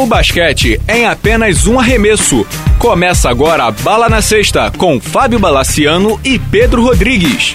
[0.00, 2.46] O basquete é em apenas um arremesso.
[2.78, 7.54] Começa agora a Bala na Sexta com Fábio Balaciano e Pedro Rodrigues.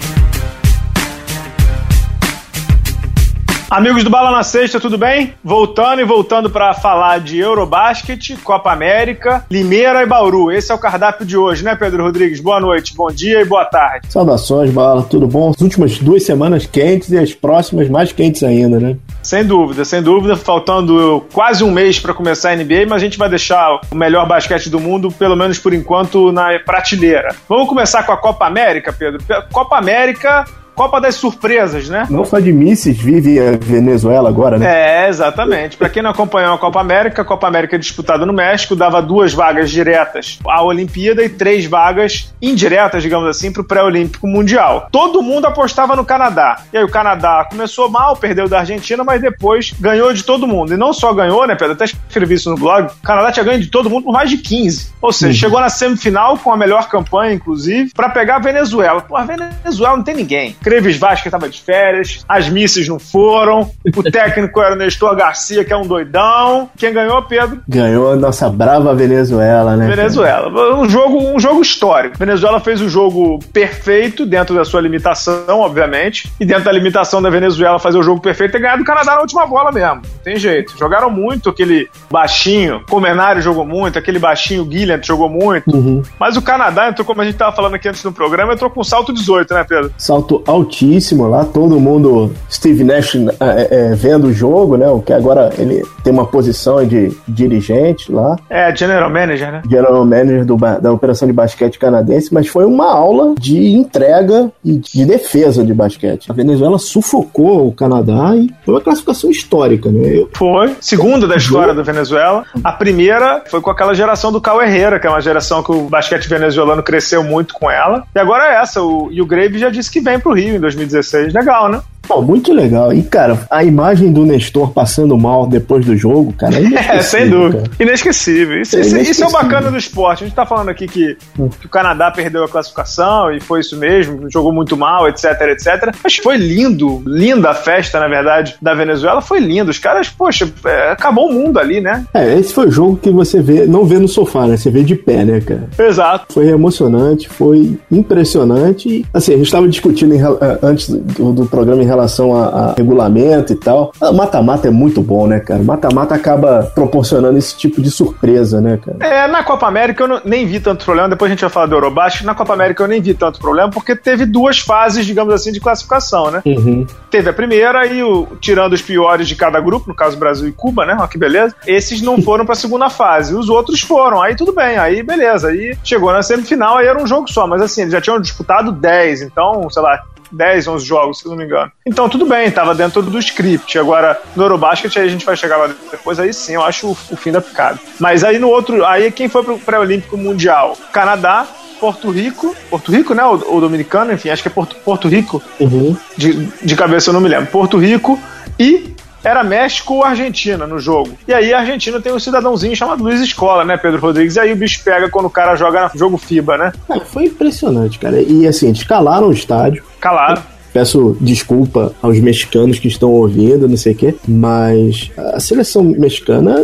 [3.68, 5.34] Amigos do Bala na Sexta, tudo bem?
[5.44, 10.52] Voltando e voltando para falar de Eurobasket, Copa América, Limeira e Bauru.
[10.52, 12.40] Esse é o cardápio de hoje, né, Pedro Rodrigues?
[12.40, 14.06] Boa noite, bom dia e boa tarde.
[14.08, 15.50] Saudações, Bala, tudo bom?
[15.50, 18.96] As últimas duas semanas quentes e as próximas mais quentes ainda, né?
[19.26, 20.36] Sem dúvida, sem dúvida.
[20.38, 24.28] Faltando quase um mês para começar a NBA, mas a gente vai deixar o melhor
[24.28, 27.36] basquete do mundo, pelo menos por enquanto, na prateleira.
[27.50, 29.20] Vamos começar com a Copa América, Pedro.
[29.52, 32.06] Copa América Copa das Surpresas, né?
[32.10, 35.06] Não só de Misses vive a Venezuela agora, né?
[35.06, 35.78] É, exatamente.
[35.78, 39.34] Para quem não acompanhou a Copa América, a Copa América disputada no México dava duas
[39.34, 44.90] vagas diretas à Olimpíada e três vagas indiretas, digamos assim, para o pré-olímpico mundial.
[44.92, 46.62] Todo mundo apostava no Canadá.
[46.74, 50.74] E aí o Canadá começou mal, perdeu da Argentina, mas depois ganhou de todo mundo.
[50.74, 51.74] E não só ganhou, né, Pedro?
[51.74, 52.92] Até escrevi isso no blog.
[52.92, 54.94] O Canadá tinha ganho de todo mundo por mais de 15.
[55.02, 55.34] Ou seja, uhum.
[55.34, 59.02] chegou na semifinal com a melhor campanha, inclusive, para pegar a Venezuela.
[59.02, 60.56] Pô, a Venezuela não tem ninguém.
[60.66, 65.64] Creves Vasco estava de férias, as misses não foram, o técnico era o Nestor Garcia,
[65.64, 66.68] que é um doidão.
[66.76, 67.62] Quem ganhou, Pedro?
[67.70, 69.88] Ganhou a nossa brava Venezuela, né?
[69.88, 70.50] Venezuela.
[70.76, 72.18] Um jogo, um jogo histórico.
[72.18, 77.30] Venezuela fez o jogo perfeito dentro da sua limitação, obviamente, e dentro da limitação da
[77.30, 79.98] Venezuela fazer o jogo perfeito e ganhar do Canadá na última bola mesmo.
[79.98, 80.76] Não tem jeito.
[80.80, 85.76] Jogaram muito aquele baixinho, Comenário jogou muito, aquele baixinho Guilherme jogou muito.
[85.76, 86.02] Uhum.
[86.20, 88.84] Mas o Canadá entrou, como a gente estava falando aqui antes no programa, entrou com
[88.84, 89.94] salto 18, né, Pedro?
[89.96, 94.88] Salto altíssimo lá, todo mundo, Steve Nash é, é, vendo o jogo, né?
[94.88, 98.36] O que agora ele tem uma posição de dirigente lá.
[98.50, 99.62] É, General Manager, né?
[99.70, 104.78] General Manager do, da Operação de Basquete Canadense, mas foi uma aula de entrega e
[104.78, 106.30] de defesa de basquete.
[106.30, 110.20] A Venezuela sufocou o Canadá e foi uma classificação histórica, né?
[110.20, 110.30] Eu...
[110.34, 110.76] Foi.
[110.80, 112.44] Segunda da história da Venezuela.
[112.64, 115.84] A primeira foi com aquela geração do Cal Herrera, que é uma geração que o
[115.84, 118.04] basquete venezuelano cresceu muito com ela.
[118.14, 118.82] E agora é essa.
[118.82, 121.34] O, e o Grave já disse que vem pro Rio em 2016.
[121.34, 121.82] Legal, né?
[122.08, 122.94] Pô, muito legal.
[122.94, 127.30] E, cara, a imagem do Nestor passando mal depois do jogo, cara, é É, sem
[127.30, 127.64] dúvida.
[127.64, 127.72] Cara.
[127.80, 128.62] Inesquecível.
[128.62, 129.12] Isso é, inesquecível.
[129.12, 130.24] isso é o bacana do esporte.
[130.24, 131.50] A gente tá falando aqui que, hum.
[131.50, 135.96] que, o Canadá perdeu a classificação e foi isso mesmo, jogou muito mal, etc, etc.
[136.04, 139.22] Mas foi lindo, linda a festa, na verdade, da Venezuela.
[139.22, 139.72] Foi lindo.
[139.72, 142.06] Os caras, poxa, é, acabou o mundo ali, né?
[142.14, 144.58] É, esse foi o jogo que você vê, não vê no sofá, né?
[144.58, 145.68] Você vê de pé, né, cara?
[145.80, 146.34] Exato.
[146.34, 149.06] Foi emocionante, foi impressionante.
[149.14, 150.20] Assim, a gente tava discutindo em,
[150.62, 153.92] antes do, do programa em relação a, a regulamento e tal.
[154.14, 155.62] Mata-mata é muito bom, né, cara?
[155.64, 158.98] Mata-mata acaba proporcionando esse tipo de surpresa, né, cara?
[159.00, 161.66] É, na Copa América eu não, nem vi tanto problema, depois a gente vai falar
[161.68, 165.34] do Eurobasket, na Copa América eu nem vi tanto problema, porque teve duas fases, digamos
[165.34, 166.42] assim, de classificação, né?
[166.46, 166.86] Uhum.
[167.10, 170.52] Teve a primeira e, o, tirando os piores de cada grupo, no caso Brasil e
[170.52, 170.96] Cuba, né?
[170.98, 171.56] Olha que beleza.
[171.66, 175.50] Esses não foram pra segunda fase, os outros foram, aí tudo bem, aí beleza.
[175.50, 178.72] Aí chegou na semifinal, aí era um jogo só, mas assim, eles já tinham disputado
[178.72, 180.04] 10, então, sei lá,
[180.36, 181.72] 10, 11 jogos, se não me engano.
[181.86, 183.78] Então, tudo bem, tava dentro do script.
[183.80, 186.92] Agora, no Eurobasket, aí a gente vai chegar lá depois, aí sim, eu acho o,
[187.12, 187.80] o fim da picada.
[188.00, 190.78] Mas aí no outro, aí quem foi pro pré-olímpico mundial?
[190.92, 191.48] Canadá,
[191.80, 193.24] Porto Rico, Porto Rico, né?
[193.24, 195.42] O, o dominicano, enfim, acho que é Porto, Porto Rico.
[195.60, 195.96] Uhum.
[196.18, 197.48] De, de cabeça eu não me lembro.
[197.48, 198.20] Porto Rico
[198.60, 198.95] e
[199.26, 201.10] era México ou Argentina no jogo.
[201.28, 204.36] E aí a Argentina tem um cidadãozinho chamado Luiz Escola, né, Pedro Rodrigues?
[204.36, 206.74] E aí o bicho pega quando o cara joga no jogo FIBA, né?
[206.90, 208.22] É, foi impressionante, cara.
[208.22, 209.84] E assim, eles calaram o estádio.
[210.00, 210.42] Calaram.
[210.72, 216.58] Peço desculpa aos mexicanos que estão ouvindo, não sei o quê, mas a seleção mexicana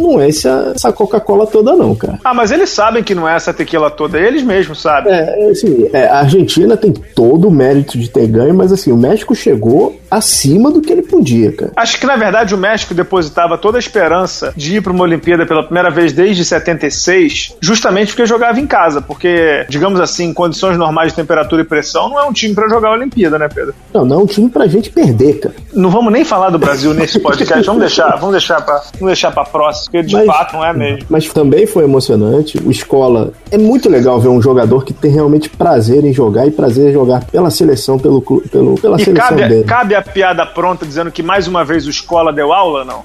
[0.00, 2.18] não é essa, essa Coca-Cola toda, não, cara.
[2.24, 5.12] Ah, mas eles sabem que não é essa tequila toda, eles mesmos sabem.
[5.12, 8.96] É, assim, é, a Argentina tem todo o mérito de ter ganho, mas assim, o
[8.96, 11.72] México chegou acima do que ele podia, cara.
[11.76, 15.44] Acho que na verdade o México depositava toda a esperança de ir para uma Olimpíada
[15.44, 20.76] pela primeira vez desde 76, justamente porque jogava em casa, porque, digamos assim, em condições
[20.76, 23.74] normais de temperatura e pressão, não é um time para jogar a Olimpíada, né, Pedro?
[23.92, 25.54] Não, não é um time pra gente perder, cara.
[25.72, 29.30] Não vamos nem falar do Brasil nesse podcast, vamos deixar, vamos deixar para, vamos deixar
[29.32, 31.06] para próxima, porque de mas, fato não é mesmo.
[31.08, 32.58] Mas também foi emocionante.
[32.64, 36.50] O Escola é muito legal ver um jogador que tem realmente prazer em jogar e
[36.50, 39.64] prazer em jogar pela seleção, pelo, pelo pela e seleção cabe, dele.
[39.64, 43.04] Cabe a piada pronta dizendo que mais uma vez o Escola deu aula, não?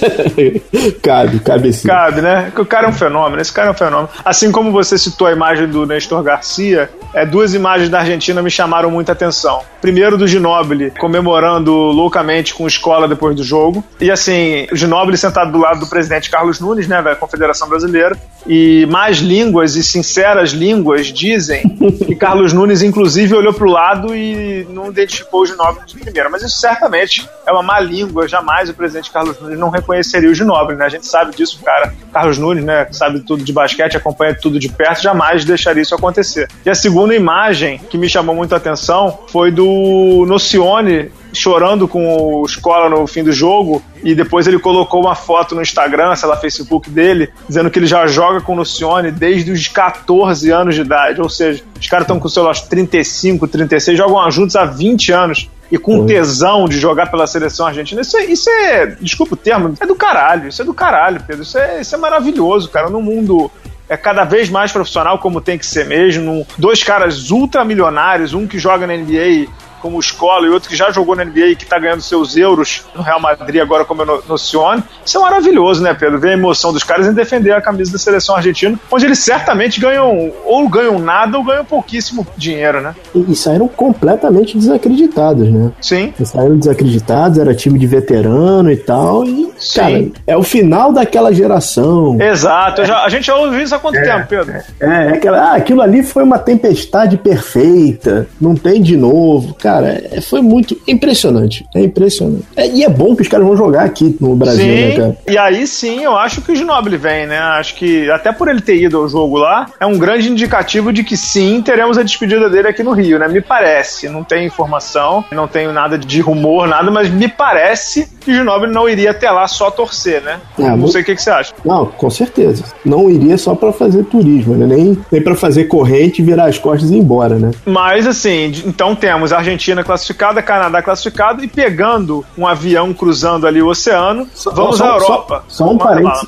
[1.02, 1.88] cabe, cabe sim.
[1.88, 2.52] Cabe, né?
[2.56, 4.08] O cara é um fenômeno, esse cara é um fenômeno.
[4.24, 8.50] Assim como você citou a imagem do Nestor Garcia, é, duas imagens da Argentina me
[8.50, 9.62] chamaram muita atenção.
[9.80, 13.82] Primeiro do Ginóbili comemorando loucamente com escola depois do jogo.
[14.00, 18.16] E assim, o Ginóbili sentado do lado do presidente Carlos Nunes, né, da Confederação Brasileira.
[18.46, 21.68] E mais línguas e sinceras línguas dizem
[22.06, 26.28] que Carlos Nunes, inclusive, olhou para o lado e não identificou o Ginóbili de primeira.
[26.28, 30.30] Mas isso certamente é uma má língua, jamais o presidente Carlos Nunes não reconhece conheceria
[30.30, 30.84] o Ginóbili, né?
[30.84, 31.94] A gente sabe disso, cara.
[32.12, 32.86] Carlos Nunes, né?
[32.90, 36.48] Sabe tudo de basquete, acompanha tudo de perto, jamais deixaria isso acontecer.
[36.64, 42.40] E a segunda imagem que me chamou muito a atenção foi do Nocione chorando com
[42.40, 46.28] o Escola no fim do jogo e depois ele colocou uma foto no Instagram, sei
[46.28, 50.74] lá, Facebook dele, dizendo que ele já joga com o Lucione desde os 14 anos
[50.74, 55.12] de idade, ou seja, os caras estão com seus 35, 36, jogam juntos há 20
[55.12, 58.00] anos e com tesão de jogar pela seleção argentina.
[58.00, 60.48] Isso é, isso é, desculpa o termo, é do caralho.
[60.48, 61.42] Isso é do caralho, Pedro.
[61.42, 62.88] Isso é, isso é maravilhoso, cara.
[62.88, 63.50] No mundo
[63.88, 66.46] é cada vez mais profissional, como tem que ser mesmo.
[66.58, 69.48] Dois caras ultramilionários, um que joga na NBA
[69.86, 72.84] como escola e outro que já jogou na NBA e que está ganhando seus euros
[72.92, 74.82] no Real Madrid agora como eu nocione.
[75.04, 76.18] Isso é maravilhoso, né, Pedro?
[76.18, 79.78] Ver a emoção dos caras em defender a camisa da seleção argentina, onde eles certamente
[79.80, 82.96] ganham ou ganham nada ou ganham pouquíssimo dinheiro, né?
[83.14, 85.70] E, e saíram completamente desacreditados, né?
[85.80, 86.12] Sim.
[86.18, 89.80] E saíram desacreditados, era time de veterano e tal, e, Sim.
[89.80, 92.20] cara, é o final daquela geração.
[92.20, 92.84] Exato.
[92.84, 94.52] Já, a gente já ouviu isso há quanto é, tempo, Pedro?
[94.80, 99.54] É, é aquela, ah, aquilo ali foi uma tempestade perfeita, não tem de novo.
[99.54, 101.66] Cara, é, foi muito impressionante.
[101.74, 102.44] É impressionante.
[102.56, 105.16] É, e é bom que os caras vão jogar aqui no Brasil, sim, né, cara?
[105.28, 107.38] E aí sim, eu acho que o Ginobili vem, né?
[107.38, 111.04] Acho que até por ele ter ido ao jogo lá, é um grande indicativo de
[111.04, 113.28] que sim, teremos a despedida dele aqui no Rio, né?
[113.28, 114.08] Me parece.
[114.08, 118.72] Não tem informação, não tenho nada de rumor, nada, mas me parece que o Ginobili
[118.72, 120.40] não iria até lá só torcer, né?
[120.58, 121.52] É, não sei o que, que, você acha.
[121.64, 122.64] Não, com certeza.
[122.84, 124.66] Não iria só para fazer turismo, né?
[124.66, 127.50] Nem, nem para fazer corrente, virar as costas e ir embora, né?
[127.64, 133.62] Mas assim, então temos Argentina Argentina classificada, Canadá classificado e pegando um avião cruzando ali
[133.62, 135.44] o oceano, só, vamos só, à Europa.
[135.48, 136.26] Só, só um parênteses.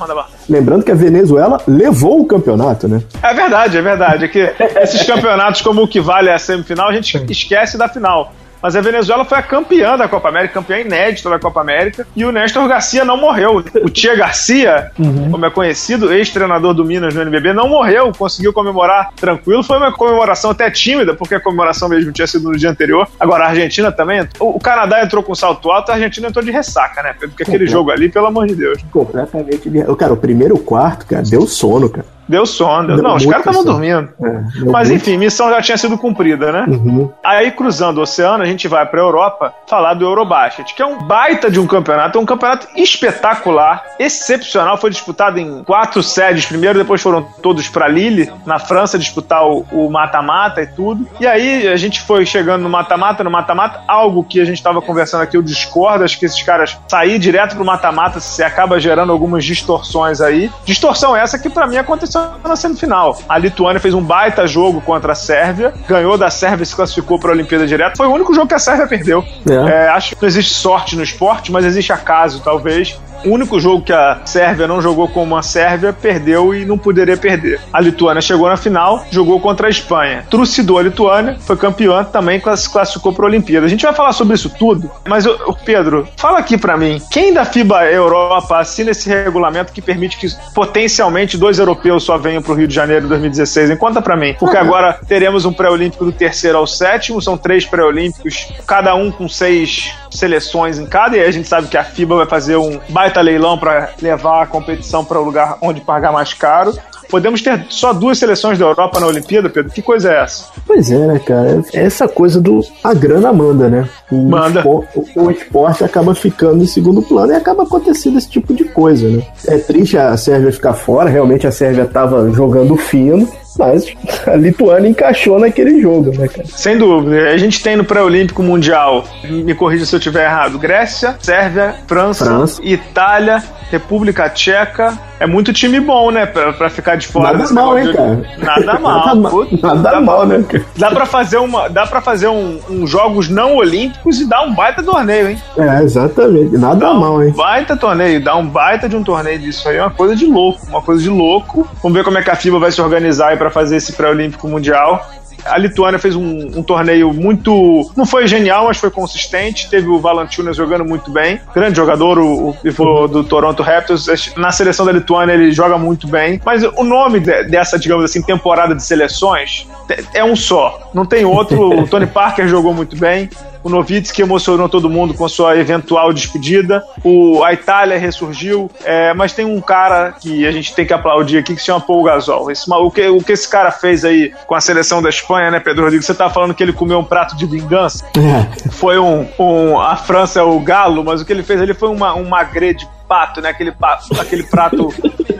[0.49, 3.03] Lembrando que a Venezuela levou o campeonato, né?
[3.23, 4.25] É verdade, é verdade.
[4.25, 4.39] É que
[4.81, 8.33] esses campeonatos, como o que vale a semifinal, a gente esquece da final.
[8.63, 12.25] Mas a Venezuela foi a campeã da Copa América, campeã inédita da Copa América, e
[12.25, 13.57] o Néstor Garcia não morreu.
[13.57, 15.31] O Tia Garcia, uhum.
[15.31, 19.63] como é conhecido, ex-treinador do Minas no NBB, não morreu, conseguiu comemorar tranquilo.
[19.63, 23.09] Foi uma comemoração até tímida, porque a comemoração mesmo tinha sido no dia anterior.
[23.19, 24.27] Agora, a Argentina também.
[24.41, 27.15] O Canadá entrou com salto alto, a Argentina entrou de ressaca, né?
[27.19, 28.83] Porque aquele jogo ali, pelo amor de Deus.
[28.91, 29.71] Completamente.
[29.99, 32.18] Cara, o primeiro quarto, cara, deu sono, cara.
[32.29, 32.89] Deu sono.
[32.95, 34.11] Deu não, os caras estavam dormindo.
[34.23, 36.65] É, Mas enfim, missão já tinha sido cumprida, né?
[36.69, 37.11] Uhum.
[37.25, 40.99] Aí, cruzando o oceano, a gente vai pra Europa falar do Eurobasket, que é um
[40.99, 44.77] baita de um campeonato, é um campeonato espetacular, excepcional.
[44.77, 49.91] Foi disputado em quatro sedes primeiro, depois foram todos pra Lille, na França, disputar o
[49.91, 51.09] mata-mata e tudo.
[51.21, 54.83] E aí a gente foi chegando no mata-mata, no mata-mata, algo que a gente estava
[54.83, 59.13] conversando aqui, eu discordo, acho que esses caras sair direto pro mata-mata, se acaba gerando
[59.13, 60.51] algumas distorções aí.
[60.65, 63.19] Distorção essa que para mim aconteceu na semifinal.
[63.29, 67.19] A Lituânia fez um baita jogo contra a Sérvia, ganhou da Sérvia e se classificou
[67.19, 67.97] para a Olimpíada direto.
[67.97, 69.25] Foi o único jogo que a Sérvia perdeu.
[69.49, 69.71] É.
[69.71, 72.99] É, acho que não existe sorte no esporte, mas existe acaso, talvez.
[73.25, 77.17] O único jogo que a Sérvia não jogou como a Sérvia perdeu e não poderia
[77.17, 77.61] perder.
[77.73, 80.25] A Lituânia chegou na final, jogou contra a Espanha.
[80.31, 83.67] Trucidou a Lituânia, foi campeã, também classificou para a Olimpíada.
[83.67, 85.25] A gente vai falar sobre isso tudo, mas
[85.65, 90.29] Pedro, fala aqui para mim, quem da FIBA Europa assina esse regulamento que permite que
[90.55, 93.79] potencialmente dois europeus só venham para o Rio de Janeiro em 2016?
[93.79, 98.53] Conta para mim, porque agora teremos um pré-olímpico do terceiro ao sétimo, são três pré-olímpicos,
[98.67, 102.17] cada um com seis seleções em cada, e aí a gente sabe que a FIBA
[102.17, 102.79] vai fazer um
[103.09, 106.77] baita leilão para levar a competição para o lugar onde pagar mais caro.
[107.09, 109.73] Podemos ter só duas seleções da Europa na Olimpíada, Pedro?
[109.73, 110.47] Que coisa é essa?
[110.67, 111.63] Pois é, né, cara?
[111.73, 112.61] É essa coisa do.
[112.85, 113.89] A grana manda, né?
[114.11, 114.61] O manda.
[114.61, 119.09] Esporte, o esporte acaba ficando em segundo plano e acaba acontecendo esse tipo de coisa,
[119.09, 119.23] né?
[119.47, 123.29] É triste a Sérvia ficar fora, realmente a Sérvia estava jogando fino.
[123.59, 123.93] Mas
[124.25, 126.47] a Lituânia encaixou naquele jogo, né, cara?
[126.47, 127.31] Sem dúvida.
[127.31, 132.25] A gente tem no pré-olímpico mundial, me corrija se eu estiver errado, Grécia, Sérvia, França,
[132.25, 132.63] França.
[132.63, 134.97] Itália, República Tcheca.
[135.21, 136.27] É muito time bom, né?
[136.27, 137.37] Pra, pra ficar de fora.
[137.37, 138.23] Nada mal, hein, cara?
[138.39, 139.17] Nada mal.
[139.17, 140.65] nada, nada mal, né, cara?
[140.77, 144.55] Dá pra fazer, uma, dá pra fazer um, um jogos não olímpicos e dar um
[144.55, 145.43] baita torneio, hein?
[145.57, 146.57] É, exatamente.
[146.57, 147.33] Nada dá mal, um hein?
[147.37, 148.23] Baita torneio.
[148.23, 150.61] Dar um baita de um torneio disso aí é uma coisa de louco.
[150.69, 151.69] Uma coisa de louco.
[151.83, 154.47] Vamos ver como é que a FIBA vai se organizar aí pra fazer esse pré-olímpico
[154.49, 155.05] mundial.
[155.45, 157.91] A Lituânia fez um, um, torneio muito.
[157.97, 159.69] Não foi genial, mas foi consistente.
[159.71, 161.41] Teve o Valančiūnas jogando muito bem.
[161.55, 164.07] Grande jogador, o, pivô do Toronto Raptors.
[164.37, 166.41] Na seleção da Lituânia ele joga muito bem.
[166.45, 169.67] Mas o nome de, dessa, digamos assim, temporada de seleções
[170.15, 170.91] é um só.
[170.93, 171.83] Não tem outro.
[171.83, 173.29] O Tony Parker jogou muito bem
[173.63, 179.13] o Novitsky emocionou todo mundo com a sua eventual despedida, o, a Itália ressurgiu, é,
[179.15, 182.03] mas tem um cara que a gente tem que aplaudir aqui que se chama Paul
[182.03, 182.51] Gasol.
[182.51, 185.61] Esse, o, que, o que esse cara fez aí com a seleção da Espanha, né,
[185.61, 186.07] Pedro Rodrigues?
[186.07, 188.05] Você tá falando que ele comeu um prato de vingança?
[188.17, 188.71] É.
[188.71, 189.79] Foi um, um.
[189.79, 192.75] A França é o galo, mas o que ele fez ali foi uma, um magre
[192.75, 193.49] de pato, né?
[193.49, 194.93] Aquele, pato, aquele prato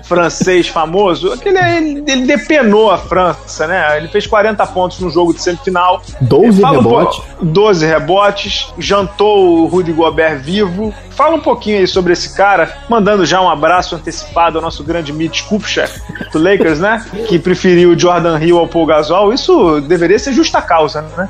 [0.03, 1.33] francês famoso.
[1.33, 3.99] Aquele, ele, ele depenou a França, né?
[3.99, 6.03] Ele fez 40 pontos no jogo de semifinal.
[6.23, 7.21] 12 rebotes.
[7.41, 8.73] Um 12 rebotes.
[8.79, 10.93] Jantou o Rudy Gobert vivo.
[11.11, 15.13] Fala um pouquinho aí sobre esse cara, mandando já um abraço antecipado ao nosso grande
[15.13, 16.01] Mitch Kupchak
[16.33, 17.05] do Lakers, né?
[17.27, 19.33] Que preferiu o Jordan Hill ao Paul Gasol.
[19.33, 21.29] Isso deveria ser justa causa, né?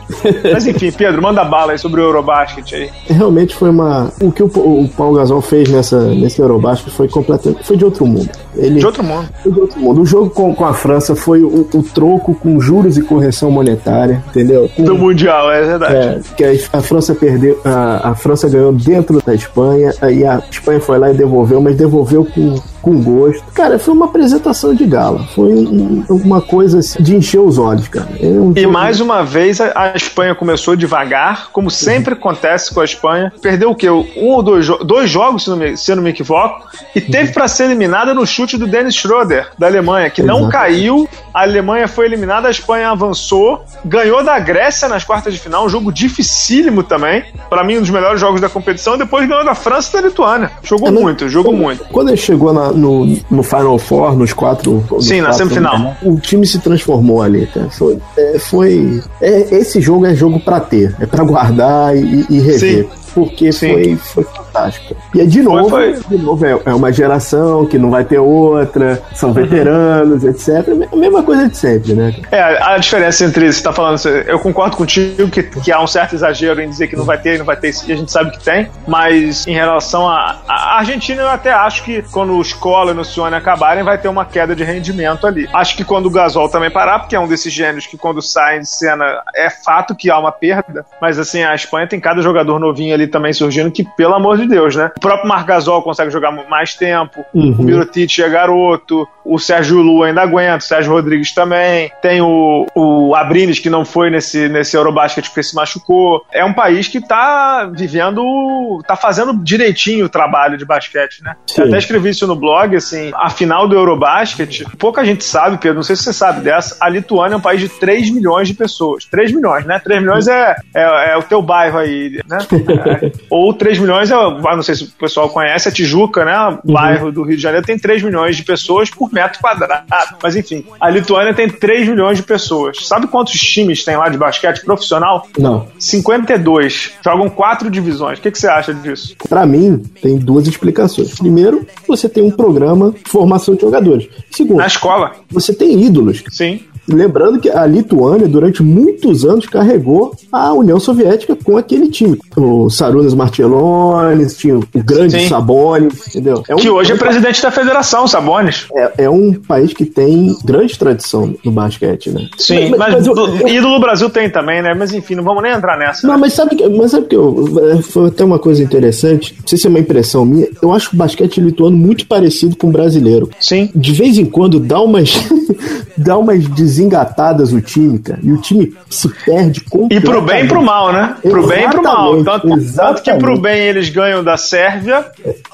[0.52, 2.90] Mas enfim, Pedro, manda bala aí sobre o Eurobasket aí.
[3.06, 4.12] Realmente foi uma.
[4.20, 7.64] O que o, o Paul Gasol fez nessa, nesse Eurobasket foi completamente.
[7.64, 8.30] Foi de outro mundo.
[8.56, 9.28] Ele, de outro mundo.
[9.42, 10.02] Foi de outro mundo.
[10.02, 14.22] O jogo com, com a França foi o, o troco com juros e correção monetária,
[14.28, 14.70] entendeu?
[14.74, 15.94] Com, do Mundial, é verdade.
[15.94, 17.60] É, que a, a França perdeu.
[17.64, 21.60] A, a França ganhou dentro da Espanha Espanha, aí a Espanha foi lá e devolveu,
[21.60, 23.42] mas devolveu com com gosto.
[23.52, 25.24] Cara, foi uma apresentação de gala.
[25.34, 28.08] Foi um, uma coisa assim, de encher os olhos, cara.
[28.56, 32.18] E mais uma vez a, Espanha começou devagar, como sempre uhum.
[32.18, 33.32] acontece com a Espanha.
[33.40, 33.90] Perdeu o quê?
[33.90, 37.34] Um ou dois, dois jogos, se não me, se não me equivoco, e teve uhum.
[37.34, 41.08] para ser eliminada no chute do Dennis Schroeder, da Alemanha, que não caiu.
[41.32, 45.68] A Alemanha foi eliminada, a Espanha avançou, ganhou da Grécia nas quartas de final, um
[45.68, 47.24] jogo dificílimo também.
[47.48, 48.96] Para mim, um dos melhores jogos da competição.
[48.96, 50.50] Depois ganhou da França e da Lituânia.
[50.62, 51.84] Jogou é, muito, jogou muito.
[51.84, 54.84] Quando ele chegou na, no, no Final Four, nos quatro.
[54.90, 55.96] Nos Sim, na semifinal.
[56.02, 57.70] O time se transformou ali, cara.
[57.70, 57.98] Foi.
[58.16, 62.84] É, foi é, esse jogo é jogo para ter, é para guardar e, e rever.
[62.84, 64.26] Sim porque foi, foi
[64.58, 64.96] fantástico.
[65.14, 66.16] E é de novo, foi, foi.
[66.16, 69.34] de novo é, é, uma geração que não vai ter outra, são uhum.
[69.34, 70.68] veteranos, etc.
[70.92, 72.14] A mesma coisa de sempre, né?
[72.30, 76.14] É, a diferença entre você tá falando, eu concordo contigo que, que há um certo
[76.14, 78.42] exagero em dizer que não vai ter, não vai ter, e a gente sabe que
[78.42, 82.96] tem, mas em relação à Argentina, eu até acho que quando o Escola e o
[82.96, 85.48] Nocione acabarem, vai ter uma queda de rendimento ali.
[85.52, 88.60] Acho que quando o Gasol também parar, porque é um desses gênios que quando sai
[88.60, 92.58] de cena é fato que há uma perda, mas assim, a Espanha tem cada jogador
[92.58, 94.90] novinho ali também surgindo que, pelo amor de Deus, né?
[94.96, 97.54] O próprio Margasol consegue jogar mais tempo, uhum.
[97.58, 102.66] o Mirotic é garoto, o Sérgio Lu ainda aguenta, o Sérgio Rodrigues também, tem o,
[102.74, 106.24] o Abrines que não foi nesse, nesse Eurobasket porque se machucou.
[106.32, 111.36] É um país que tá vivendo, tá fazendo direitinho o trabalho de basquete, né?
[111.46, 111.62] Sim.
[111.62, 115.76] Eu até escrevi isso no blog, assim, a final do Eurobasket, pouca gente sabe, Pedro,
[115.76, 118.54] não sei se você sabe dessa, a Lituânia é um país de 3 milhões de
[118.54, 119.04] pessoas.
[119.04, 119.78] 3 milhões, né?
[119.78, 122.38] 3 milhões é, é, é o teu bairro aí, né?
[123.30, 126.36] Ou 3 milhões, é, não sei se o pessoal conhece, a Tijuca, né?
[126.64, 126.74] O uhum.
[126.74, 129.86] bairro do Rio de Janeiro tem 3 milhões de pessoas por metro quadrado.
[130.22, 132.86] Mas enfim, a Lituânia tem 3 milhões de pessoas.
[132.86, 135.26] Sabe quantos times tem lá de basquete profissional?
[135.38, 135.68] Não.
[135.78, 136.92] 52.
[137.04, 138.18] Jogam quatro divisões.
[138.18, 139.14] O que, que você acha disso?
[139.28, 141.14] Para mim, tem duas explicações.
[141.14, 144.08] Primeiro, você tem um programa de formação de jogadores.
[144.30, 145.12] Segundo, na escola.
[145.30, 146.22] Você tem ídolos.
[146.30, 146.60] Sim.
[146.88, 152.18] Lembrando que a Lituânia, durante muitos anos, carregou a União Soviética com aquele time.
[152.36, 155.28] O Sarunas Martelones, tinha o grande Sim.
[155.28, 156.42] Sabonis, entendeu?
[156.48, 158.66] É um, que hoje é presidente da federação, Sabonis.
[158.74, 162.28] É, é, um país que tem grande tradição no basquete, né?
[162.38, 164.74] Sim, mas, mas, mas eu, eu, ídolo Brasil tem também, né?
[164.74, 166.06] Mas enfim, não vamos nem entrar nessa.
[166.06, 166.20] Não, né?
[166.20, 169.58] mas sabe que, mas sabe que eu, é, foi até uma coisa interessante, não sei
[169.58, 173.28] se é uma impressão minha, eu acho o basquete lituano muito parecido com o brasileiro.
[173.40, 173.70] Sim.
[173.74, 175.12] De vez em quando dá umas
[175.96, 176.46] dá umas
[176.78, 178.20] desengatadas o time, cara.
[178.22, 179.96] E o time se perde completamente.
[179.96, 181.16] E pro bem e pro mal, né?
[181.20, 182.24] Pro exatamente, bem e pro mal.
[182.24, 185.04] Tanto, tanto, que pro bem eles ganham da Sérvia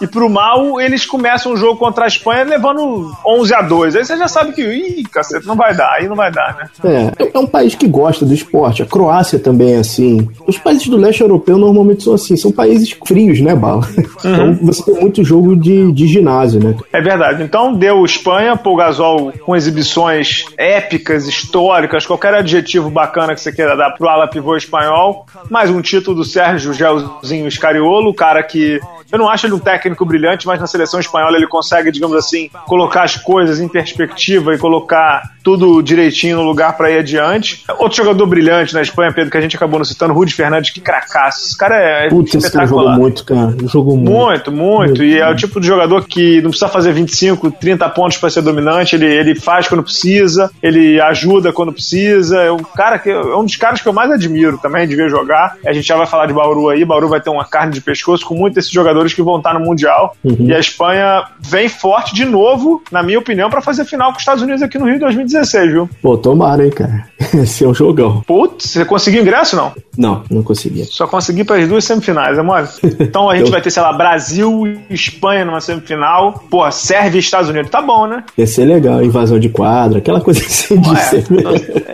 [0.01, 3.97] e pro mal eles começam o jogo contra a Espanha levando 11 a 2.
[3.97, 5.95] Aí você já sabe que, ih, cacete, não vai dar.
[5.99, 7.13] Aí não vai dar, né?
[7.19, 8.83] É, é um país que gosta do esporte.
[8.83, 10.29] A Croácia também é assim.
[10.47, 12.37] Os países do leste europeu normalmente são assim.
[12.37, 13.85] São países frios, né, Bala?
[14.25, 14.33] Uhum.
[14.33, 16.75] Então você tem muito jogo de, de ginásio, né?
[16.93, 17.43] É verdade.
[17.43, 23.77] Então deu Espanha, Paul Gasol com exibições épicas, históricas, qualquer adjetivo bacana que você queira
[23.77, 25.27] dar pro ala pivô espanhol.
[25.49, 28.81] Mais um título do Sérgio Gelzinho Scariolo, o cara que
[29.15, 32.51] eu não acho ele um técnico brilhante, mas na seleção espanhola ele consegue, digamos assim,
[32.67, 37.63] colocar as coisas em perspectiva e colocar tudo direitinho no lugar para ir adiante.
[37.79, 40.81] Outro jogador brilhante na Espanha, Pedro, que a gente acabou não citando, Rudi Fernandes, que
[40.81, 41.47] cracaço.
[41.47, 42.35] Esse cara é Putz.
[42.35, 43.55] Esse jogou muito, cara.
[43.67, 44.11] Jogou muito.
[44.11, 44.87] Muito, muito.
[44.89, 48.31] muito e é o tipo de jogador que não precisa fazer 25, 30 pontos para
[48.31, 48.97] ser dominante.
[48.97, 52.39] Ele, ele faz quando precisa, ele ajuda quando precisa.
[52.39, 55.09] É um cara que é um dos caras que eu mais admiro também de ver
[55.09, 55.57] jogar.
[55.65, 56.85] A gente já vai falar de Bauru aí.
[56.85, 59.61] Bauru vai ter uma carne de pescoço com muitos desses jogadores que vão estar no
[59.61, 60.17] Mundial.
[60.25, 60.37] Uhum.
[60.41, 64.23] E a Espanha vem forte de novo, na minha opinião, para fazer final com os
[64.23, 65.89] Estados Unidos aqui no Rio 2016, viu?
[66.01, 67.07] Pô, tomara, hein, cara.
[67.35, 68.23] Esse é um jogão.
[68.27, 69.73] Putz, você conseguiu ingresso não?
[69.97, 70.85] Não, não consegui.
[70.85, 72.69] Só consegui para as duas semifinais, é mole?
[73.05, 76.33] Então a gente vai ter, sei lá, Brasil e Espanha numa semifinal.
[76.51, 77.71] Pô, Sérvia e Estados Unidos.
[77.71, 78.25] Tá bom, né?
[78.37, 81.25] Ia ser legal, invasão de quadra, aquela coisa assim ser.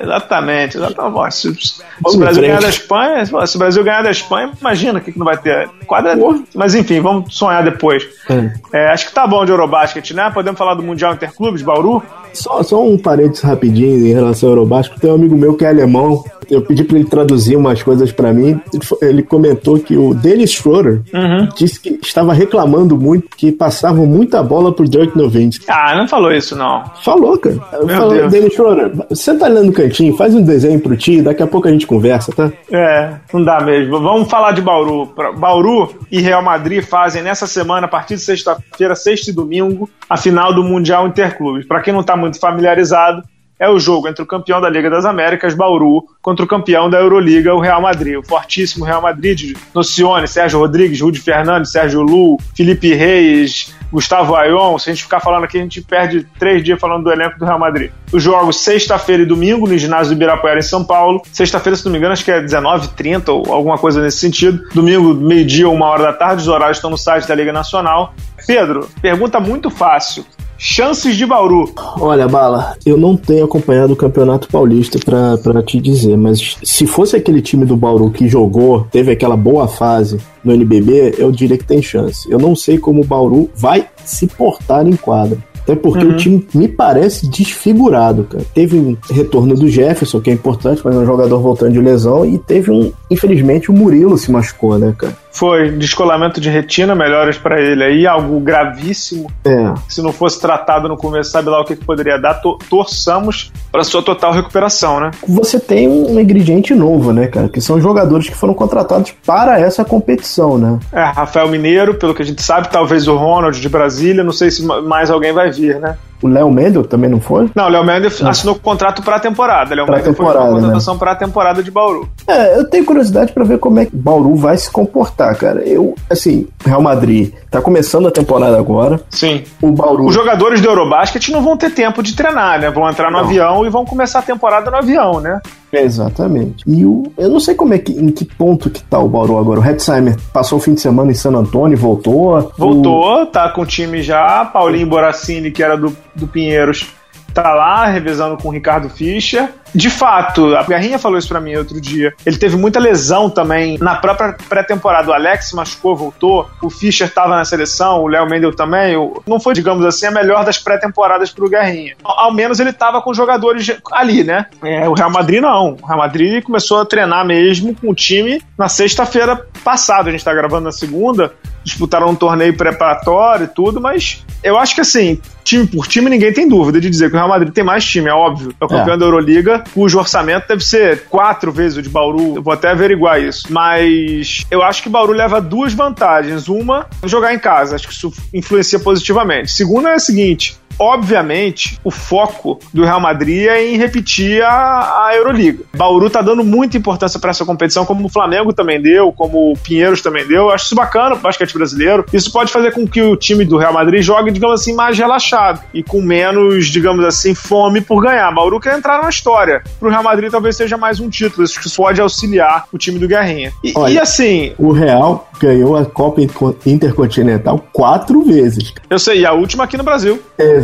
[0.02, 1.34] Exatamente, exatamente.
[1.34, 5.02] Se, se o Brasil ganhar da Espanha, se o Brasil ganhar da Espanha, imagina o
[5.02, 6.16] que, que não vai ter quadra.
[6.54, 8.06] Mas enfim, vamos sonhar depois.
[8.28, 8.52] É.
[8.72, 10.30] É, acho que tá bom de Eurobasket, né?
[10.32, 12.02] Podemos falar do Mundial Interclubes, Bauru?
[12.32, 15.00] Só, só um parênteses rapidinho em relação ao Eurobasket.
[15.00, 16.24] Tem um amigo meu que é alemão.
[16.50, 18.60] Eu pedi para ele traduzir umas coisas para mim.
[19.00, 21.48] Ele comentou que o Dennis Schroeder uhum.
[21.56, 25.66] disse que estava reclamando muito que passavam muita bola pro Dirk Nowitzki.
[25.68, 26.82] Ah, não falou isso não.
[27.04, 27.56] Falou, cara.
[27.84, 28.32] Meu falou, Deus.
[28.32, 31.70] Dennis Schroeder, senta ali no cantinho, faz um desenho pro tio, daqui a pouco a
[31.70, 32.50] gente conversa, tá?
[32.70, 34.00] É, não dá mesmo.
[34.00, 35.12] Vamos falar de Bauru.
[35.38, 40.16] Bauru e Real Madrid fazem nessa semana, a partir de sexta-feira, sexta e domingo, a
[40.16, 41.66] final do Mundial Interclubes.
[41.66, 43.22] Para quem não tá muito familiarizado,
[43.60, 46.98] é o jogo entre o campeão da Liga das Américas, Bauru, contra o campeão da
[46.98, 48.16] Euroliga, o Real Madrid.
[48.16, 54.78] O fortíssimo Real Madrid, Nocione, Sérgio Rodrigues, Rudy Fernandes, Sérgio Lu, Felipe Reis, Gustavo Ayon.
[54.78, 57.44] Se a gente ficar falando aqui, a gente perde três dias falando do elenco do
[57.44, 57.90] Real Madrid.
[58.10, 61.20] Os jogos sexta-feira e domingo no ginásio do Ibirapuera em São Paulo.
[61.30, 64.62] Sexta-feira, se não me engano, acho que é 19h30 ou alguma coisa nesse sentido.
[64.72, 66.40] Domingo, meio-dia uma hora da tarde.
[66.40, 68.14] Os horários estão no site da Liga Nacional.
[68.46, 70.24] Pedro, pergunta muito fácil.
[70.62, 71.72] Chances de Bauru.
[71.98, 77.16] Olha, Bala, eu não tenho acompanhado o Campeonato Paulista para te dizer, mas se fosse
[77.16, 81.64] aquele time do Bauru que jogou, teve aquela boa fase no NBB, eu diria que
[81.64, 82.30] tem chance.
[82.30, 85.38] Eu não sei como o Bauru vai se portar em quadra.
[85.62, 86.12] Até porque uhum.
[86.12, 88.44] o time me parece desfigurado, cara.
[88.52, 92.26] Teve um retorno do Jefferson, que é importante, mas é um jogador voltando de lesão,
[92.26, 95.16] e teve um, infelizmente, o Murilo se machucou, né, cara?
[95.32, 99.30] Foi descolamento de retina, melhoras para ele aí, algo gravíssimo.
[99.44, 99.72] É.
[99.88, 102.40] Se não fosse tratado no começo, sabe lá o que, que poderia dar.
[102.68, 105.10] Torçamos para sua total recuperação, né?
[105.28, 107.48] Você tem um ingrediente novo, né, cara?
[107.48, 110.78] Que são jogadores que foram contratados para essa competição, né?
[110.92, 114.50] É, Rafael Mineiro, pelo que a gente sabe, talvez o Ronald de Brasília, não sei
[114.50, 115.96] se mais alguém vai vir, né?
[116.22, 117.50] O Léo Mendel também não foi?
[117.54, 119.74] Não, o Léo Mendel assinou contrato para a temporada.
[119.74, 120.98] Léo Mendel foi uma contratação né?
[120.98, 122.08] para a temporada de Bauru.
[122.26, 125.60] É, eu tenho curiosidade para ver como é que Bauru vai se comportar, cara.
[125.60, 129.00] Eu, assim, Real Madrid tá começando a temporada agora.
[129.10, 129.44] Sim.
[129.60, 130.06] O Bauru.
[130.06, 132.70] Os jogadores do Eurobasket não vão ter tempo de treinar, né?
[132.70, 133.24] Vão entrar no não.
[133.24, 135.40] avião e vão começar a temporada no avião, né?
[135.72, 136.64] Exatamente.
[136.66, 139.38] E o, eu não sei como é que, em que ponto que tá o Bauru
[139.38, 139.60] agora.
[139.60, 142.52] O Hetzheimer passou o fim de semana em San Antônio, voltou.
[142.56, 143.26] Voltou, o...
[143.26, 144.44] tá com o time já.
[144.44, 146.92] Paulinho Boracini, que era do, do Pinheiros,
[147.32, 149.48] tá lá revezando com o Ricardo Fischer.
[149.72, 152.12] De fato, a Garrinha falou isso para mim outro dia.
[152.26, 155.10] Ele teve muita lesão também na própria pré-temporada.
[155.10, 156.50] O Alex machucou, voltou.
[156.60, 158.96] O Fischer estava na seleção, o Léo Mendel também.
[159.26, 161.94] Não foi, digamos assim, a melhor das pré-temporadas pro Garrinha.
[162.02, 164.46] Ao menos ele estava com jogadores ali, né?
[164.62, 165.76] É, o Real Madrid não.
[165.80, 170.08] O Real Madrid começou a treinar mesmo com o time na sexta-feira passada.
[170.08, 171.32] A gente tá gravando na segunda
[171.64, 176.32] disputaram um torneio preparatório e tudo, mas eu acho que assim, time por time, ninguém
[176.32, 178.54] tem dúvida de dizer que o Real Madrid tem mais time, é óbvio.
[178.60, 178.98] É o campeão é.
[178.98, 182.36] da Euroliga, cujo orçamento deve ser quatro vezes o de Bauru.
[182.36, 183.46] Eu vou até averiguar isso.
[183.50, 186.48] Mas eu acho que Bauru leva duas vantagens.
[186.48, 187.76] Uma, jogar em casa.
[187.76, 189.50] Acho que isso influencia positivamente.
[189.50, 195.14] Segunda é a seguinte: obviamente, o foco do Real Madrid é em repetir a, a
[195.14, 195.62] Euroliga.
[195.76, 199.58] Bauru tá dando muita importância para essa competição, como o Flamengo também deu, como o
[199.58, 200.50] Pinheiros também deu.
[200.50, 202.06] Acho isso bacana pro basquete brasileiro.
[202.10, 205.60] Isso pode fazer com que o time do Real Madrid jogue, digamos assim, mais relaxado
[205.74, 208.32] e com menos, digamos assim, fome por ganhar.
[208.32, 209.62] Bauru quer entrar na história.
[209.78, 211.44] Pro Real Madrid talvez seja mais um título.
[211.44, 213.52] Isso pode auxiliar o time do Guerrinha.
[213.62, 214.54] E, Olha, e assim.
[214.56, 216.20] O Real ganhou a Copa
[216.64, 218.72] Intercontinental quatro vezes.
[218.88, 220.20] Eu sei, e a última aqui no Brasil.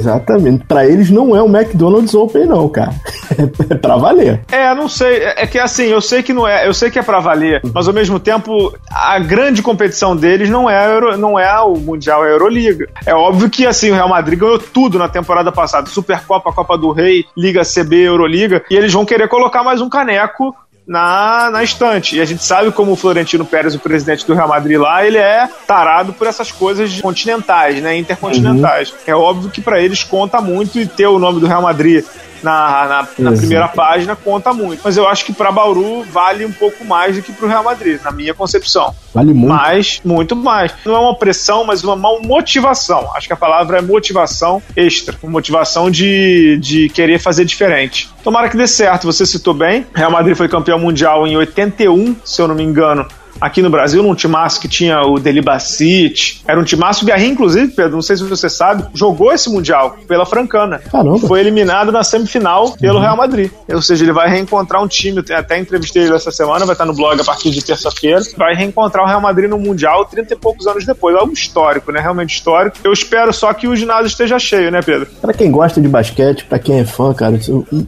[0.07, 0.65] Exatamente.
[0.67, 2.95] Para eles não é o McDonald's Open, não, cara.
[3.69, 4.41] É pra valer.
[4.51, 5.17] É, não sei.
[5.17, 7.61] É, é que assim, eu sei que não é, eu sei que é pra valer,
[7.75, 12.25] mas ao mesmo tempo, a grande competição deles não é, Euro, não é o Mundial,
[12.25, 12.89] é a Euroliga.
[13.05, 16.93] É óbvio que assim, o Real Madrid ganhou tudo na temporada passada: Supercopa, Copa do
[16.93, 20.55] Rei, Liga CB, Euroliga, e eles vão querer colocar mais um caneco
[20.87, 22.17] na, na estante.
[22.17, 25.19] E a gente sabe como o Florentino Pérez, o presidente do Real Madrid lá, ele
[25.19, 28.91] é tarado por essas coisas continentais, né, intercontinentais.
[28.91, 28.99] Uhum.
[29.07, 32.05] É óbvio que para eles conta muito e ter o nome do Real Madrid
[32.43, 34.81] na, na, na primeira página conta muito.
[34.85, 37.65] Mas eu acho que para Bauru vale um pouco mais do que para o Real
[37.65, 38.95] Madrid, na minha concepção.
[39.15, 39.55] Vale muito.
[39.55, 40.73] Mais, muito mais.
[40.85, 43.11] Não é uma pressão, mas uma motivação.
[43.15, 45.17] Acho que a palavra é motivação extra.
[45.23, 48.09] Motivação de, de querer fazer diferente.
[48.23, 49.07] Tomara que dê certo.
[49.07, 49.87] Você citou bem.
[49.95, 53.07] Real Madrid foi campeão mundial em 81, se eu não me engano
[53.41, 56.43] aqui no Brasil, num timaço que tinha o Delibacite.
[56.47, 59.97] Era um timaço, o Guerrinho, inclusive, Pedro, não sei se você sabe, jogou esse Mundial
[60.07, 60.79] pela Francana.
[60.79, 61.27] Caramba.
[61.27, 63.03] Foi eliminado na semifinal pelo uhum.
[63.03, 63.51] Real Madrid.
[63.73, 66.95] Ou seja, ele vai reencontrar um time, até entrevistei ele essa semana, vai estar no
[66.95, 70.67] blog a partir de terça-feira, vai reencontrar o Real Madrid no Mundial 30 e poucos
[70.67, 71.17] anos depois.
[71.17, 72.01] Algo histórico, né?
[72.01, 72.77] Realmente histórico.
[72.83, 75.09] Eu espero só que o ginásio esteja cheio, né, Pedro?
[75.21, 77.39] Pra quem gosta de basquete, pra quem é fã, cara,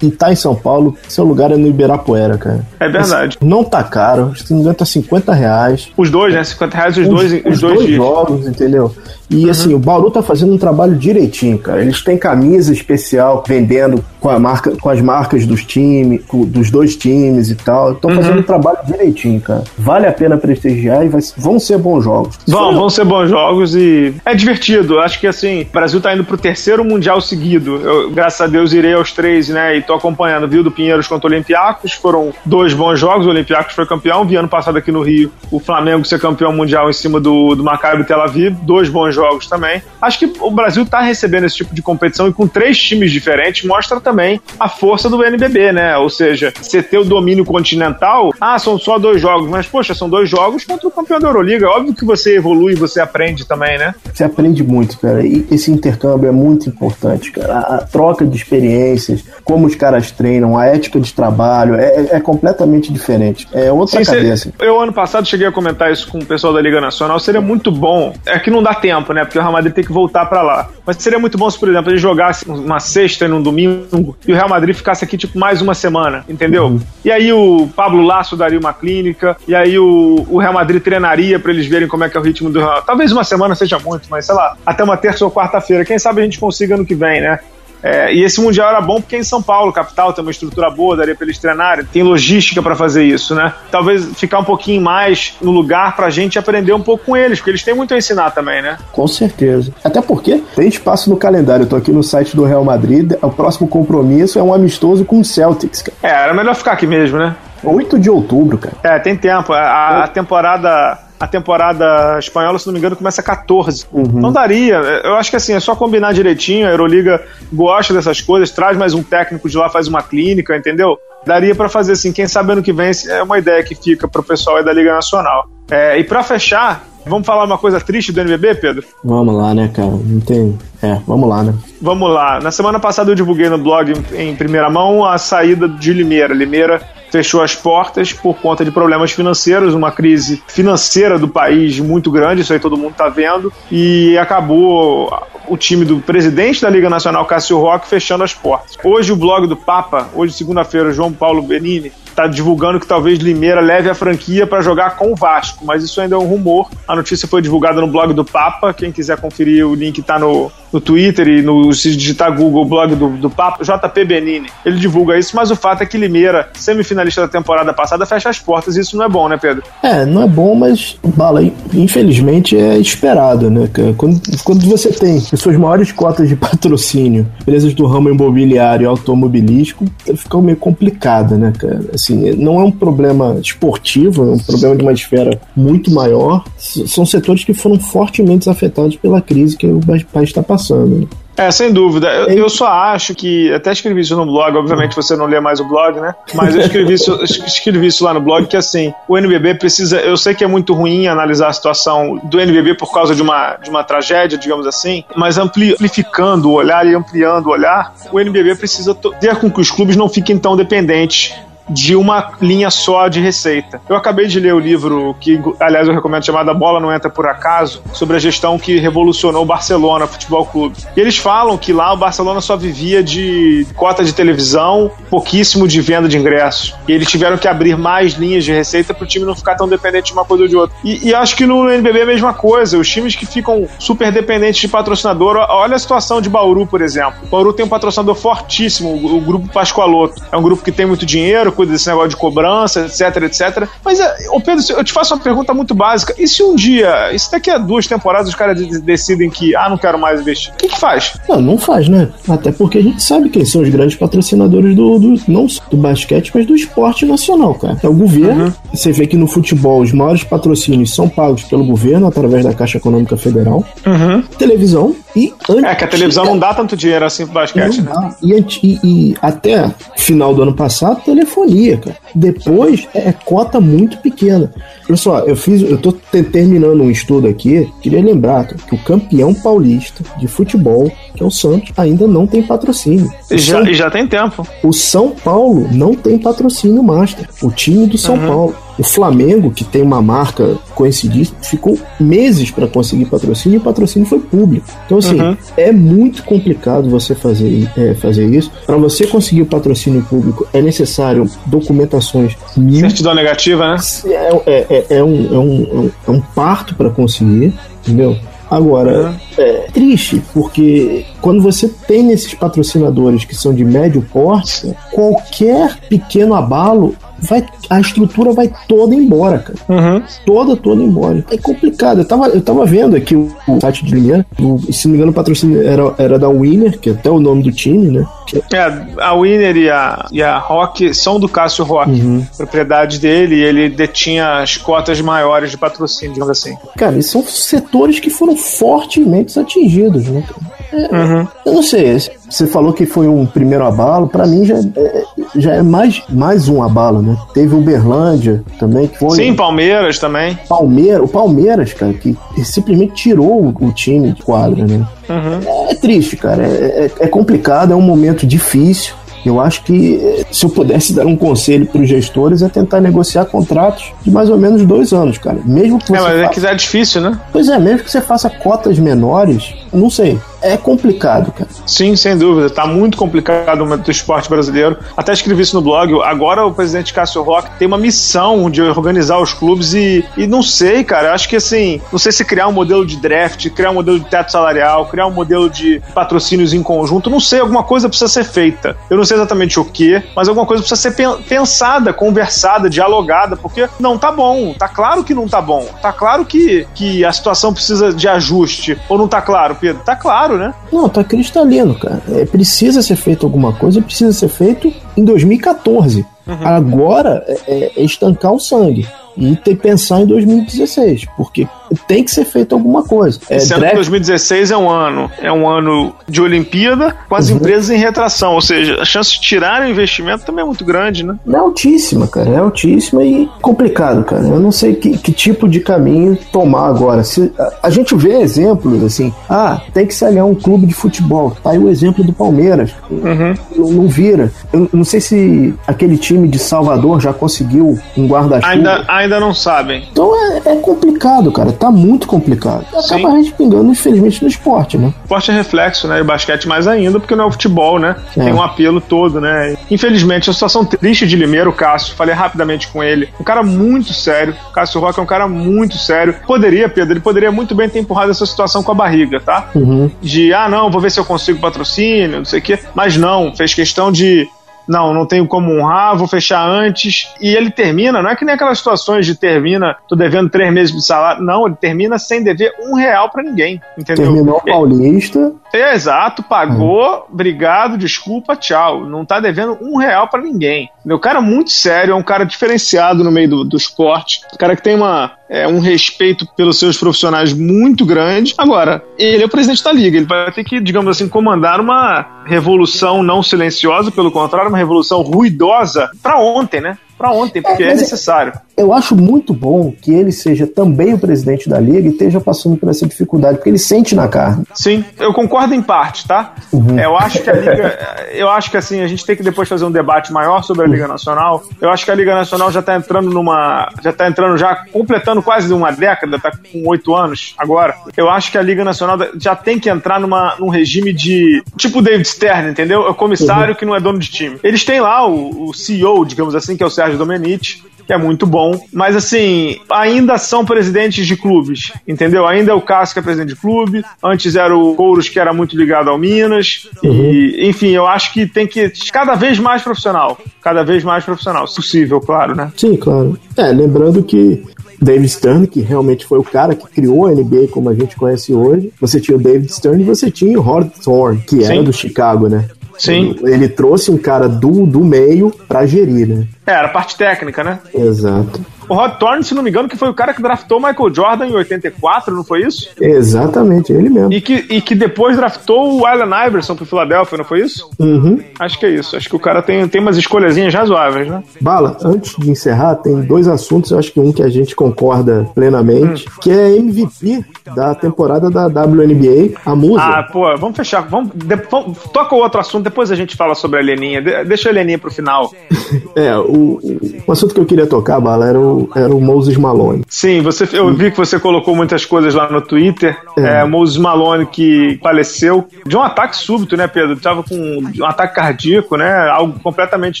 [0.02, 2.66] e, tá em São Paulo, seu lugar é no Ibirapuera, cara.
[2.78, 3.38] É verdade.
[3.40, 5.90] Não tá caro, se não me engano, tá 50 reais.
[5.96, 6.42] Os dois, né?
[6.42, 8.94] 50 reais os, os dois, os, os dois, dois jogos, entendeu?
[9.34, 9.50] E uhum.
[9.50, 11.82] assim, o Bauru tá fazendo um trabalho direitinho, cara.
[11.82, 16.96] Eles têm camisa especial vendendo com, a marca, com as marcas dos times, dos dois
[16.96, 17.92] times e tal.
[17.92, 18.16] Estão uhum.
[18.16, 19.64] fazendo um trabalho direitinho, cara.
[19.76, 22.38] Vale a pena prestigiar e vai, vão ser bons jogos.
[22.46, 25.00] Vão, vão ser bons jogos e é divertido.
[25.00, 27.76] Acho que assim, o Brasil tá indo pro terceiro Mundial seguido.
[27.76, 29.76] Eu, graças a Deus, irei aos três, né?
[29.76, 30.46] E tô acompanhando.
[30.46, 31.92] Viu do Pinheiros contra o Olympiacos.
[31.92, 33.26] Foram dois bons jogos.
[33.26, 34.24] O Olympiacos foi campeão.
[34.24, 37.64] Vi ano passado aqui no Rio o Flamengo ser campeão mundial em cima do, do
[37.64, 38.54] Maccabi Tel Aviv.
[38.62, 39.82] Dois bons jogos também.
[40.00, 43.64] Acho que o Brasil tá recebendo esse tipo de competição e com três times diferentes
[43.64, 45.96] mostra também a força do NBB, né?
[45.96, 50.08] Ou seja, você ter o domínio continental, ah, são só dois jogos, mas poxa, são
[50.08, 51.68] dois jogos contra o campeão da Euroliga.
[51.68, 53.94] Óbvio que você evolui, você aprende também, né?
[54.12, 55.26] Você aprende muito, cara.
[55.26, 57.54] E esse intercâmbio é muito importante, cara.
[57.54, 62.08] A, a troca de experiências, como os caras treinam, a ética de trabalho é, é,
[62.16, 63.46] é completamente diferente.
[63.52, 64.52] É outra Sim, cabeça.
[64.60, 67.18] eu, ano passado, cheguei a comentar isso com o pessoal da Liga Nacional.
[67.18, 68.14] Seria muito bom.
[68.26, 69.24] É que não dá tempo, né?
[69.24, 70.68] Porque o Real Madrid tem que voltar para lá.
[70.86, 74.32] Mas seria muito bom se, por exemplo, ele jogasse uma sexta e um domingo e
[74.32, 76.66] o Real Madrid ficasse aqui, tipo, mais uma semana, entendeu?
[76.66, 76.80] Uhum.
[77.04, 81.38] E aí o Pablo Lasso daria uma clínica, e aí o, o Real Madrid treinaria
[81.38, 82.82] para eles verem como é que é o ritmo do Real.
[82.82, 85.84] Talvez uma semana seja muito, mas sei lá, até uma terça ou quarta-feira.
[85.84, 87.38] Quem sabe a gente consiga no que vem, né?
[87.84, 90.70] É, e esse Mundial era bom porque é em São Paulo, capital, tem uma estrutura
[90.70, 93.52] boa, daria para eles treinarem, tem logística para fazer isso, né?
[93.70, 97.50] Talvez ficar um pouquinho mais no lugar pra gente aprender um pouco com eles, porque
[97.50, 98.78] eles têm muito a ensinar também, né?
[98.90, 99.70] Com certeza.
[99.84, 101.64] Até porque tem espaço no calendário.
[101.64, 105.20] Eu tô aqui no site do Real Madrid, o próximo compromisso é um amistoso com
[105.20, 105.98] o Celtics, cara.
[106.02, 107.36] É, era melhor ficar aqui mesmo, né?
[107.62, 108.76] 8 de outubro, cara.
[108.82, 109.52] É, tem tempo.
[109.52, 113.86] A, a temporada a temporada espanhola, se não me engano, começa 14.
[113.92, 114.04] Uhum.
[114.18, 114.76] Então daria.
[115.04, 116.66] Eu acho que assim, é só combinar direitinho.
[116.66, 117.22] A Euroliga
[117.52, 120.98] gosta dessas coisas, traz mais um técnico de lá, faz uma clínica, entendeu?
[121.24, 124.22] Daria para fazer assim, quem sabe ano que vem é uma ideia que fica pro
[124.22, 125.48] pessoal aí da Liga Nacional.
[125.70, 128.84] É, e para fechar, vamos falar uma coisa triste do NBB, Pedro?
[129.02, 129.88] Vamos lá, né, cara?
[129.88, 130.58] Não tem.
[130.82, 131.54] É, vamos lá, né?
[131.80, 132.40] Vamos lá.
[132.40, 136.34] Na semana passada eu divulguei no blog em primeira mão a saída de Limeira.
[136.34, 136.82] Limeira
[137.14, 142.40] fechou as portas por conta de problemas financeiros, uma crise financeira do país muito grande,
[142.40, 147.24] isso aí todo mundo está vendo, e acabou o time do presidente da Liga Nacional,
[147.24, 148.76] Cássio Roque, fechando as portas.
[148.82, 153.60] Hoje o blog do Papa, hoje segunda-feira, João Paulo Benini, está divulgando que talvez Limeira
[153.60, 156.70] leve a franquia para jogar com o Vasco, mas isso ainda é um rumor.
[156.86, 158.72] A notícia foi divulgada no blog do Papa.
[158.72, 162.64] Quem quiser conferir, o link está no, no Twitter e no, se digitar Google, o
[162.64, 164.48] blog do, do Papa, JP Benini.
[164.64, 168.38] Ele divulga isso, mas o fato é que Limeira, semifinalista da temporada passada, fecha as
[168.38, 169.64] portas e isso não é bom, né, Pedro?
[169.82, 175.40] É, não é bom, mas bala, infelizmente é esperado, né, Quando, quando você tem as
[175.40, 179.84] suas maiores cotas de patrocínio, empresas do ramo imobiliário e automobilístico,
[180.16, 181.80] fica meio complicado, né, cara?
[182.04, 186.44] Assim, não é um problema esportivo, é um problema de uma esfera muito maior.
[186.58, 189.80] São setores que foram fortemente afetados pela crise que o
[190.12, 191.00] país está passando.
[191.00, 191.06] Né?
[191.36, 192.08] É, sem dúvida.
[192.08, 193.52] Eu, eu, só acho que.
[193.52, 196.14] Até escrevi isso no blog, obviamente você não lê mais o blog, né?
[196.32, 200.00] Mas eu escrevi isso, escrevi isso lá no blog que assim, o NBB precisa.
[200.00, 203.56] Eu sei que é muito ruim analisar a situação do NBB por causa de uma,
[203.56, 208.54] de uma tragédia, digamos assim, mas amplificando o olhar e ampliando o olhar, o NBB
[208.54, 211.34] precisa ter com que os clubes não fiquem tão dependentes
[211.68, 213.80] de uma linha só de receita.
[213.88, 217.10] Eu acabei de ler o livro que, aliás, eu recomendo chamado A Bola Não Entra
[217.10, 220.76] Por Acaso, sobre a gestão que revolucionou o Barcelona Futebol Clube.
[220.96, 225.80] E eles falam que lá o Barcelona só vivia de cota de televisão, pouquíssimo de
[225.80, 226.74] venda de ingressos.
[226.86, 229.68] E eles tiveram que abrir mais linhas de receita para o time não ficar tão
[229.68, 230.76] dependente de uma coisa ou de outra.
[230.84, 232.78] E, e acho que no NBB é a mesma coisa.
[232.78, 237.14] Os times que ficam super dependentes de patrocinador, olha a situação de Bauru, por exemplo.
[237.24, 240.22] O Bauru tem um patrocinador fortíssimo, o, o Grupo Pascoaloto.
[240.30, 243.68] É um grupo que tem muito dinheiro, cuida desse negócio de cobrança, etc, etc.
[243.84, 243.98] Mas,
[244.30, 246.14] ô Pedro, eu te faço uma pergunta muito básica.
[246.18, 249.78] E se um dia, se daqui a duas temporadas os caras decidem que, ah, não
[249.78, 250.52] quero mais investir?
[250.52, 251.14] O que que faz?
[251.28, 252.08] Não, não faz, né?
[252.28, 256.30] Até porque a gente sabe quem são os grandes patrocinadores do, do não do basquete,
[256.34, 257.78] mas do esporte nacional, cara.
[257.82, 258.46] É o governo.
[258.46, 258.52] Uhum.
[258.72, 262.78] Você vê que no futebol os maiores patrocínios são pagos pelo governo através da Caixa
[262.78, 263.64] Econômica Federal.
[263.86, 264.22] Uhum.
[264.38, 265.32] Televisão e
[265.64, 268.14] É que a televisão não dá tanto dinheiro assim pro basquete, não né?
[268.20, 271.96] E, e, e, até final do ano passado, telefonia, cara.
[272.14, 274.52] Depois é cota muito pequena.
[274.86, 279.32] Pessoal, eu fiz, eu tô terminando um estudo aqui, queria lembrar cara, que o campeão
[279.32, 283.10] paulista de futebol, que é o Santos, ainda não tem patrocínio.
[283.30, 284.46] já, São, já tem tempo.
[284.62, 287.28] O São Paulo não tem patrocínio master.
[287.42, 288.26] O time do São uhum.
[288.26, 288.63] Paulo.
[288.78, 294.08] O Flamengo, que tem uma marca coincidíssima, ficou meses para conseguir patrocínio e o patrocínio
[294.08, 294.66] foi público.
[294.86, 295.36] Então, assim, uhum.
[295.56, 298.50] é muito complicado você fazer, é, fazer isso.
[298.66, 302.36] Para você conseguir o patrocínio público, é necessário documentações.
[302.80, 303.76] Certidão negativa, né?
[304.06, 308.16] É, é, é, é um, é, um, é um parto para conseguir, entendeu?
[308.50, 309.16] Agora, uhum.
[309.38, 316.34] é triste, porque quando você tem esses patrocinadores que são de médio porte, qualquer pequeno
[316.34, 316.94] abalo
[317.28, 319.58] vai, a estrutura vai toda embora, cara.
[319.68, 320.02] Uhum.
[320.24, 321.24] Toda, toda embora.
[321.30, 321.98] É complicado.
[321.98, 324.24] Eu tava, eu tava vendo aqui o, o site de Limeira,
[324.70, 327.42] se não me engano, o patrocínio era, era da Winner, que é até o nome
[327.42, 328.06] do time, né?
[328.52, 332.24] É, a Winner e a, e a Rock são do Cássio Rock, uhum.
[332.36, 336.56] propriedade dele, e ele detinha as cotas maiores de patrocínio, digamos assim.
[336.76, 340.24] Cara, e são setores que foram fortemente atingidos, né?
[340.53, 341.26] É, uhum.
[341.46, 345.04] Eu não sei, você falou que foi um primeiro abalo, para mim já é,
[345.36, 347.16] já é mais, mais um abalo, né?
[347.32, 349.16] Teve o Uberlândia também, que foi.
[349.16, 350.38] Sim, Palmeiras também.
[350.48, 354.86] Palmeiras, o Palmeiras, cara, que simplesmente tirou o, o time de quadra, né?
[355.08, 355.68] Uhum.
[355.70, 356.44] É, triste, cara.
[356.44, 358.94] É, é, é complicado, é um momento difícil.
[359.24, 363.24] Eu acho que se eu pudesse dar um conselho para os gestores é tentar negociar
[363.24, 365.38] contratos de mais ou menos dois anos, cara.
[365.44, 365.96] Mesmo que você.
[365.96, 366.40] É, mas é faça...
[366.40, 367.18] é que é difícil, né?
[367.32, 371.48] Pois é, mesmo que você faça cotas menores, não sei é complicado, cara.
[371.66, 372.50] Sim, sem dúvida.
[372.50, 374.76] Tá muito complicado o momento do esporte brasileiro.
[374.94, 376.02] Até escrevi isso no blog.
[376.02, 380.42] Agora o presidente Cássio Roque tem uma missão de organizar os clubes e, e não
[380.42, 381.14] sei, cara.
[381.14, 384.04] Acho que assim, não sei se criar um modelo de draft, criar um modelo de
[384.04, 387.08] teto salarial, criar um modelo de patrocínios em conjunto.
[387.08, 388.76] Não sei, alguma coisa precisa ser feita.
[388.90, 390.94] Eu não sei exatamente o que, mas alguma coisa precisa ser
[391.26, 394.52] pensada, conversada, dialogada, porque não tá bom.
[394.52, 395.66] Tá claro que não tá bom.
[395.80, 398.78] Tá claro que, que a situação precisa de ajuste.
[398.90, 399.82] Ou não tá claro, Pedro?
[399.82, 400.54] Tá claro claro, né?
[400.72, 402.02] Não, tá cristalino, cara.
[402.08, 406.04] É, precisa ser feito alguma coisa, precisa ser feito em 2014.
[406.26, 406.46] Uhum.
[406.46, 411.46] Agora é, é estancar o sangue e ter pensar em 2016, porque
[411.86, 413.18] tem que ser feito alguma coisa.
[413.28, 413.70] É, Sendo draft...
[413.70, 417.36] que 2016 é um ano, é um ano de Olimpíada com as uhum.
[417.36, 421.04] empresas em retração, ou seja, a chance de tirar o investimento também é muito grande,
[421.04, 421.16] né?
[421.28, 424.24] É altíssima, cara, é altíssima e complicado, cara.
[424.24, 427.02] Eu não sei que, que tipo de caminho tomar agora.
[427.04, 430.74] Se, a, a, gente vê exemplos assim, ah, tem que se aliar um clube de
[430.74, 431.36] futebol.
[431.42, 432.70] Tá aí o exemplo do Palmeiras.
[432.90, 433.34] Uhum.
[433.56, 434.30] Não, não, vira.
[434.52, 438.52] Eu não sei se aquele time de Salvador já conseguiu um guarda-chuva.
[438.52, 439.88] Ainda, ainda não sabem.
[439.90, 442.66] Então é, é complicado, cara tá muito complicado.
[442.68, 443.16] Acaba Sim.
[443.18, 444.86] respingando, infelizmente, no esporte, né?
[444.86, 445.98] O esporte é reflexo, né?
[445.98, 447.96] E o basquete mais ainda, porque não é o futebol, né?
[448.16, 448.24] É.
[448.24, 449.56] Tem um apelo todo, né?
[449.70, 453.08] Infelizmente, a situação triste de Limeiro, o Cássio, falei rapidamente com ele.
[453.20, 454.34] Um cara muito sério.
[454.50, 456.14] O Cássio Roque é um cara muito sério.
[456.26, 459.50] Poderia, Pedro, ele poderia muito bem ter empurrado essa situação com a barriga, tá?
[459.54, 459.90] Uhum.
[460.00, 462.58] De, ah, não, vou ver se eu consigo patrocínio, não sei o quê.
[462.74, 464.28] Mas não, fez questão de
[464.66, 467.12] não, não tenho como honrar, vou fechar antes.
[467.20, 470.74] E ele termina, não é que nem aquelas situações de termina, tô devendo três meses
[470.74, 471.22] de salário.
[471.22, 474.06] Não, ele termina sem dever um real para ninguém, entendeu?
[474.06, 475.32] Terminou o paulista.
[475.52, 478.86] É, exato, pagou, obrigado, desculpa, tchau.
[478.86, 480.70] Não tá devendo um real para ninguém.
[480.84, 484.20] Meu cara é muito sério, é um cara diferenciado no meio do, do esporte.
[484.32, 488.32] Um cara que tem uma, é, um respeito pelos seus profissionais muito grande.
[488.38, 492.22] Agora, ele é o presidente da liga, ele vai ter que, digamos assim, comandar uma
[492.24, 496.78] revolução não silenciosa, pelo contrário, uma revolução ruidosa para ontem, né?
[496.96, 498.32] Para ontem, porque é, é necessário.
[498.56, 502.56] Eu acho muito bom que ele seja também o presidente da liga e esteja passando
[502.56, 504.44] por essa dificuldade, porque ele sente na carne.
[504.54, 506.34] Sim, eu concordo em parte, tá?
[506.52, 506.78] Uhum.
[506.78, 507.78] Eu acho que a liga,
[508.12, 510.68] eu acho que assim a gente tem que depois fazer um debate maior sobre a
[510.68, 511.42] liga nacional.
[511.60, 515.22] Eu acho que a liga nacional já está entrando numa, já está entrando já completando
[515.22, 517.74] quase uma década, tá com oito anos agora.
[517.96, 521.82] Eu acho que a liga nacional já tem que entrar numa, num regime de tipo
[521.82, 522.86] David Stern, entendeu?
[522.86, 523.58] É o comissário uhum.
[523.58, 524.38] que não é dono de time.
[524.44, 527.98] Eles têm lá o, o CEO, digamos assim, que é o Sérgio Domenici, que é
[527.98, 528.58] muito bom.
[528.72, 532.26] Mas assim, ainda são presidentes de clubes, entendeu?
[532.26, 535.32] Ainda é o Cássio que é presidente de clube, antes era o Couros que era
[535.32, 536.68] muito ligado ao Minas.
[536.82, 536.92] Uhum.
[536.92, 540.18] E, enfim, eu acho que tem que cada vez mais profissional.
[540.42, 541.46] Cada vez mais profissional.
[541.46, 542.52] Se possível, claro, né?
[542.56, 543.18] Sim, claro.
[543.36, 544.42] É, lembrando que
[544.80, 548.32] David Stern, que realmente foi o cara que criou a NBA como a gente conhece
[548.34, 548.70] hoje.
[548.80, 551.52] Você tinha o David Stern e você tinha o Howard Thorne, que Sim.
[551.52, 552.48] era do Chicago, né?
[552.78, 553.16] Sim.
[553.22, 556.26] Ele, ele trouxe um cara do, do meio para gerir, né?
[556.46, 557.58] É, era a parte técnica, né?
[557.74, 558.40] Exato.
[558.68, 561.26] O Rod Thorne, se não me engano, que foi o cara que draftou Michael Jordan
[561.26, 562.70] em 84, não foi isso?
[562.80, 564.12] Exatamente, ele mesmo.
[564.12, 567.68] E que, e que depois draftou o Allen Iverson pro Philadelphia, não foi isso?
[567.78, 568.20] Uhum.
[568.38, 568.96] Acho que é isso.
[568.96, 571.22] Acho que o cara tem, tem umas escolhazinhas razoáveis, né?
[571.40, 575.28] Bala, antes de encerrar, tem dois assuntos, eu acho que um que a gente concorda
[575.34, 576.12] plenamente, hum.
[576.20, 579.82] que é MVP da temporada da WNBA, a Musa.
[579.82, 580.82] Ah, pô, vamos fechar.
[580.88, 584.00] Vamos, de, vamos, toca o outro assunto, depois a gente fala sobre a Heleninha.
[584.00, 585.30] De, deixa a Heleninha pro final.
[585.94, 589.82] é, o, o, assunto que eu queria tocar, Bala, era o era o Moses Malone.
[589.88, 592.96] Sim, você, eu vi que você colocou muitas coisas lá no Twitter.
[593.16, 593.40] É.
[593.40, 596.96] é Moses Malone que faleceu de um ataque súbito, né, Pedro?
[596.96, 599.08] Tava com um ataque cardíaco, né?
[599.08, 600.00] Algo completamente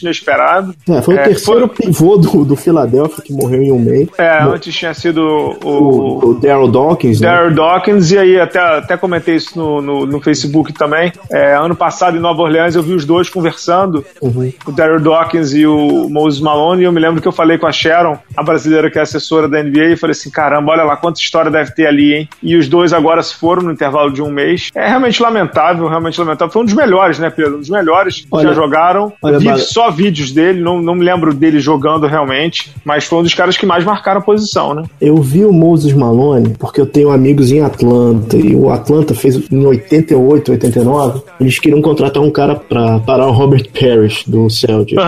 [0.00, 0.74] inesperado.
[0.88, 1.86] É, foi o é, terceiro foi...
[1.86, 4.08] pivô do, do Philadelphia que morreu em um mês.
[4.18, 7.20] É, antes tinha sido o, o, o Daryl Dawkins.
[7.20, 7.28] Né?
[7.28, 11.12] Daryl Dawkins, e aí até, até comentei isso no, no, no Facebook também.
[11.30, 14.52] É, ano passado em Nova Orleans eu vi os dois conversando, uhum.
[14.66, 17.66] o Daryl Dawkins e o Moses Malone, e eu me lembro que eu falei com
[17.66, 20.96] a Sharon, a brasileira que é assessora da NBA, e falei assim: caramba, olha lá
[20.96, 22.28] quanta história deve ter ali, hein?
[22.42, 24.70] E os dois agora se foram no intervalo de um mês.
[24.74, 26.52] É realmente lamentável, realmente lamentável.
[26.52, 27.56] Foi um dos melhores, né, Pedro?
[27.56, 29.12] Um dos melhores que olha, já jogaram.
[29.22, 33.22] Olha, Vi só vídeos dele, não, não me lembro dele jogando realmente, mas foi um
[33.22, 34.84] dos caras que mais marcaram a posição, né?
[35.00, 39.40] Eu vi o Moses Malone porque eu tenho amigos em Atlanta e o Atlanta fez
[39.50, 41.22] em 88, 89.
[41.40, 45.02] Eles queriam contratar um cara para parar o Robert Parrish do Celtics.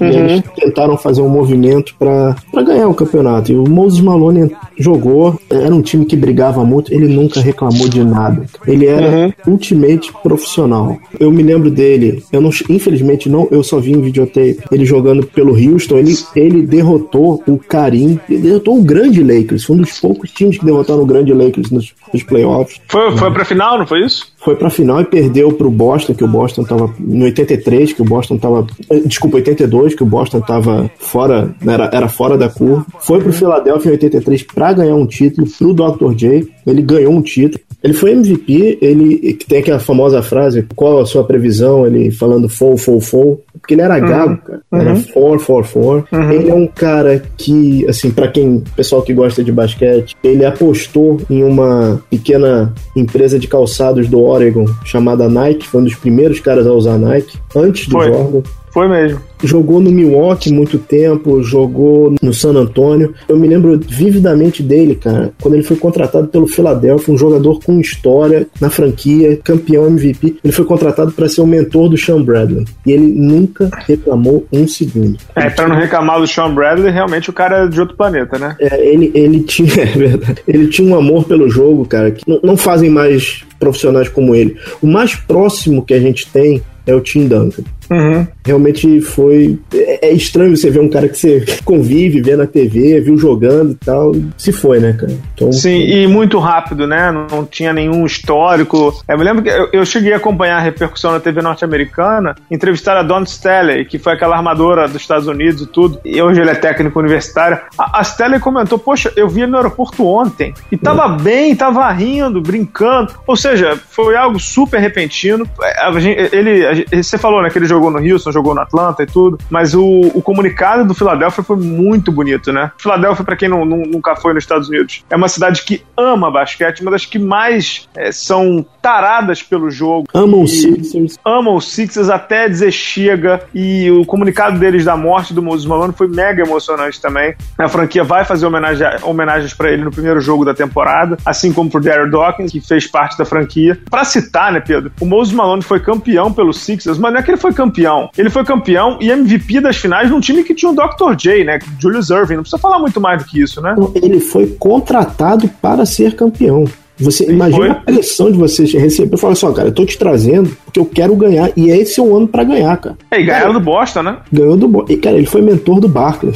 [0.00, 0.08] Uhum.
[0.08, 0.42] Uhum.
[0.54, 3.52] Tentaram fazer um movimento para ganhar o campeonato.
[3.52, 8.02] E o Moses Malone jogou, era um time que brigava muito, ele nunca reclamou de
[8.02, 8.44] nada.
[8.66, 9.52] Ele era uhum.
[9.52, 10.98] ultimate profissional.
[11.18, 15.26] Eu me lembro dele, eu não, infelizmente não, eu só vi em videotape, ele jogando
[15.26, 20.00] pelo Houston, ele, ele derrotou o Karim, ele derrotou o grande Lakers, foi um dos
[20.00, 22.80] poucos times que derrotaram o grande Lakers nos, nos playoffs.
[22.88, 24.32] Foi, foi pra final, não foi isso?
[24.38, 28.04] Foi pra final e perdeu pro Boston, que o Boston tava no 83, que o
[28.04, 28.66] Boston tava,
[29.04, 32.86] desculpa, 82, que o Boston tava fora, era, era fora da curva.
[33.00, 36.14] Foi pro Philadelphia em 83 pra ganhar um título, pro Dr.
[36.14, 37.62] J, ele ganhou um título.
[37.82, 41.86] Ele foi MVP, ele tem aquela famosa frase, qual a sua previsão?
[41.86, 43.40] Ele falando full, full, full.
[43.58, 44.08] Porque ele era uhum.
[44.08, 44.62] gago, cara.
[44.72, 45.00] Era uhum.
[45.00, 46.04] four, four, four.
[46.12, 46.30] Uhum.
[46.30, 51.20] Ele é um cara que, assim, para quem, pessoal que gosta de basquete, ele apostou
[51.30, 56.66] em uma pequena empresa de calçados do Oregon chamada Nike, foi um dos primeiros caras
[56.66, 58.12] a usar Nike, antes do foi.
[58.12, 58.42] Jordan.
[58.72, 59.20] Foi mesmo.
[59.42, 63.14] Jogou no Milwaukee muito tempo, jogou no San Antonio.
[63.28, 67.80] Eu me lembro vividamente dele, cara, quando ele foi contratado pelo Philadelphia, um jogador com
[67.80, 70.36] história na franquia, campeão MVP.
[70.44, 72.64] Ele foi contratado para ser o mentor do Sean Bradley.
[72.84, 75.16] E ele nunca reclamou um segundo.
[75.34, 78.56] É, pra não reclamar do Sean Bradley, realmente o cara é de outro planeta, né?
[78.60, 80.42] É, ele, ele tinha, é verdade.
[80.46, 84.56] Ele tinha um amor pelo jogo, cara, que não, não fazem mais profissionais como ele.
[84.82, 87.62] O mais próximo que a gente tem é o Tim Duncan.
[87.90, 88.26] Uhum.
[88.44, 89.58] Realmente foi.
[89.74, 93.72] É, é, estranho você ver um cara que você convive, vê na TV, viu jogando
[93.72, 94.12] e tal.
[94.38, 95.12] Se foi, né, cara?
[95.34, 96.02] Então, Sim, foi...
[96.02, 97.10] e muito rápido, né?
[97.10, 98.94] Não, tinha nenhum histórico.
[99.08, 102.96] Eu me lembro que eu, eu cheguei a acompanhar a repercussão na TV norte-americana, entrevistar
[102.96, 106.00] a Don Stelly, que foi aquela armadora dos Estados Unidos e tudo.
[106.04, 107.58] E hoje ele é técnico universitário.
[107.76, 111.22] A, a Stelly comentou: Poxa, eu vi ele no aeroporto ontem e tava é.
[111.22, 113.12] bem, tava rindo, brincando.
[113.26, 115.44] Ou seja, foi algo super repentino.
[115.60, 118.54] É, a gente, ele, a, você falou, né, que ele jogou jogou no Houston, jogou
[118.54, 119.82] no Atlanta e tudo, mas o,
[120.14, 122.70] o comunicado do Philadelphia foi muito bonito, né?
[122.76, 126.30] Philadelphia, para quem não, não, nunca foi nos Estados Unidos, é uma cidade que ama
[126.30, 130.06] basquete, uma das que mais é, são taradas pelo jogo.
[130.14, 131.18] Amam os Sixers.
[131.24, 133.42] Amam os Sixers até dizer chega.
[133.54, 137.34] E o comunicado deles da morte do Moses Malone foi mega emocionante também.
[137.58, 141.70] A franquia vai fazer homenagem, homenagens para ele no primeiro jogo da temporada, assim como
[141.70, 143.78] pro Darryl Dawkins, que fez parte da franquia.
[143.90, 144.92] Para citar, né, Pedro?
[145.00, 148.10] O Moses Malone foi campeão pelo Sixers, mas não é que ele foi campeão campeão.
[148.18, 151.14] Ele foi campeão e MVP das finais num time que tinha o Dr.
[151.16, 151.58] J, né?
[151.78, 152.34] Julius Irving.
[152.34, 153.74] Não precisa falar muito mais do que isso, né?
[153.94, 156.64] Ele foi contratado para ser campeão.
[156.98, 157.70] Você Sim, imagina foi.
[157.70, 160.84] a pressão de você receber e falar assim, cara, eu tô te trazendo porque eu
[160.84, 161.50] quero ganhar.
[161.56, 162.96] E esse é o ano para ganhar, cara.
[163.10, 164.18] É, e ganharam do Boston, né?
[164.30, 164.92] Ganhou do Boston.
[164.92, 166.32] E, cara, ele foi mentor do Barkley.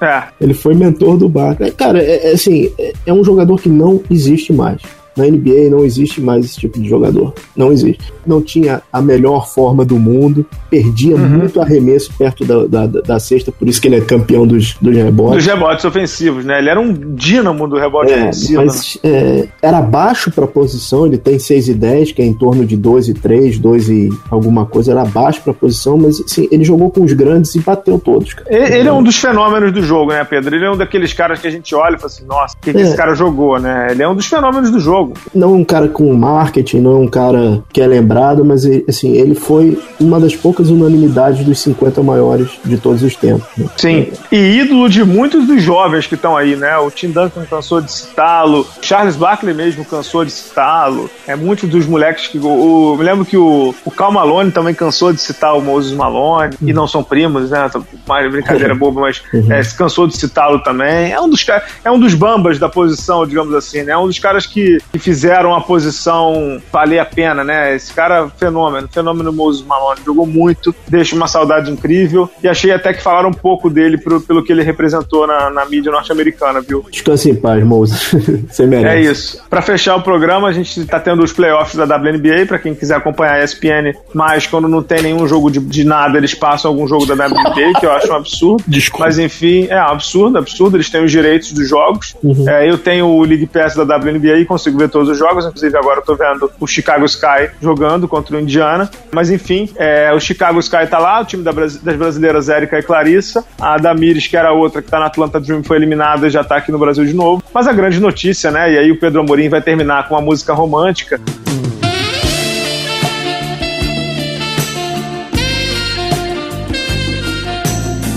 [0.00, 0.24] É.
[0.40, 1.70] ele foi mentor do Barkley.
[1.70, 4.82] Cara, é, é assim, é, é um jogador que não existe mais.
[5.16, 7.34] Na NBA não existe mais esse tipo de jogador.
[7.56, 8.12] Não existe.
[8.26, 11.28] Não tinha a melhor forma do mundo, perdia uhum.
[11.28, 14.94] muito arremesso perto da, da, da, cesta, por isso que ele é campeão dos, dos
[14.96, 15.44] rebotes.
[15.44, 16.58] Dos rebotes ofensivos, né?
[16.58, 18.64] Ele era um dínamo do rebote é, ofensivo.
[18.64, 22.32] Mas é, era baixo para a posição, ele tem 6 e 10, que é em
[22.32, 26.20] torno de 2 e 3, 2 e alguma coisa, era baixo para a posição, mas
[26.20, 28.34] assim, ele jogou com os grandes e bateu todos.
[28.46, 30.54] Ele, ele, é um dos fenômenos do jogo, né, Pedro?
[30.54, 32.72] Ele é um daqueles caras que a gente olha e fala assim, nossa, o que,
[32.72, 32.82] que é.
[32.82, 33.88] esse cara jogou, né?
[33.90, 35.14] Ele é um dos fenômenos do jogo jogo.
[35.34, 39.12] Não é um cara com marketing, não é um cara que é lembrado, mas assim,
[39.12, 43.46] ele foi uma das poucas unanimidades dos 50 maiores de todos os tempos.
[43.56, 43.66] Né?
[43.76, 46.76] Sim, e ídolo de muitos dos jovens que estão aí, né?
[46.78, 51.86] O Tim Duncan cansou de citá-lo, Charles Barkley mesmo cansou de citá-lo, é muitos dos
[51.86, 52.38] moleques que.
[52.38, 56.54] O, me lembro que o, o Cal Malone também cansou de citar o Moses Malone,
[56.60, 56.68] uhum.
[56.68, 57.70] e não são primos, né?
[58.06, 59.52] Mais brincadeira boba, mas uhum.
[59.52, 61.12] é, cansou de citá-lo também.
[61.12, 61.42] É um dos
[61.84, 63.92] é um dos bambas da posição, digamos assim, né?
[63.92, 67.74] É um dos caras que que fizeram a posição valer a pena, né?
[67.74, 72.92] Esse cara, fenômeno, fenômeno Moses Malone, jogou muito, deixa uma saudade incrível e achei até
[72.92, 76.84] que falaram um pouco dele pro, pelo que ele representou na, na mídia norte-americana, viu?
[76.90, 78.14] Descanse em paz, Moses.
[78.48, 78.96] Você merece.
[78.96, 79.42] É isso.
[79.48, 82.96] Para fechar o programa, a gente tá tendo os playoffs da WNBA, para quem quiser
[82.96, 86.86] acompanhar a ESPN, mas quando não tem nenhum jogo de, de nada, eles passam algum
[86.86, 88.64] jogo da WNBA, que eu acho um absurdo.
[88.66, 89.06] Desculpa.
[89.06, 92.14] Mas enfim, é absurdo, absurdo, eles têm os direitos dos jogos.
[92.22, 92.48] Uhum.
[92.48, 95.76] É, eu tenho o League Pass da WNBA e consigo ver todos os jogos, inclusive
[95.76, 98.90] agora eu tô vendo o Chicago Sky jogando contra o Indiana.
[99.12, 102.82] Mas enfim, é, o Chicago Sky tá lá, o time da, das brasileiras Érica e
[102.82, 103.44] Clarissa.
[103.60, 106.56] A Damires, que era outra que tá na Atlanta Dream, foi eliminada e já tá
[106.56, 107.42] aqui no Brasil de novo.
[107.52, 108.72] Mas a grande notícia, né?
[108.72, 111.20] E aí o Pedro Amorim vai terminar com uma música romântica.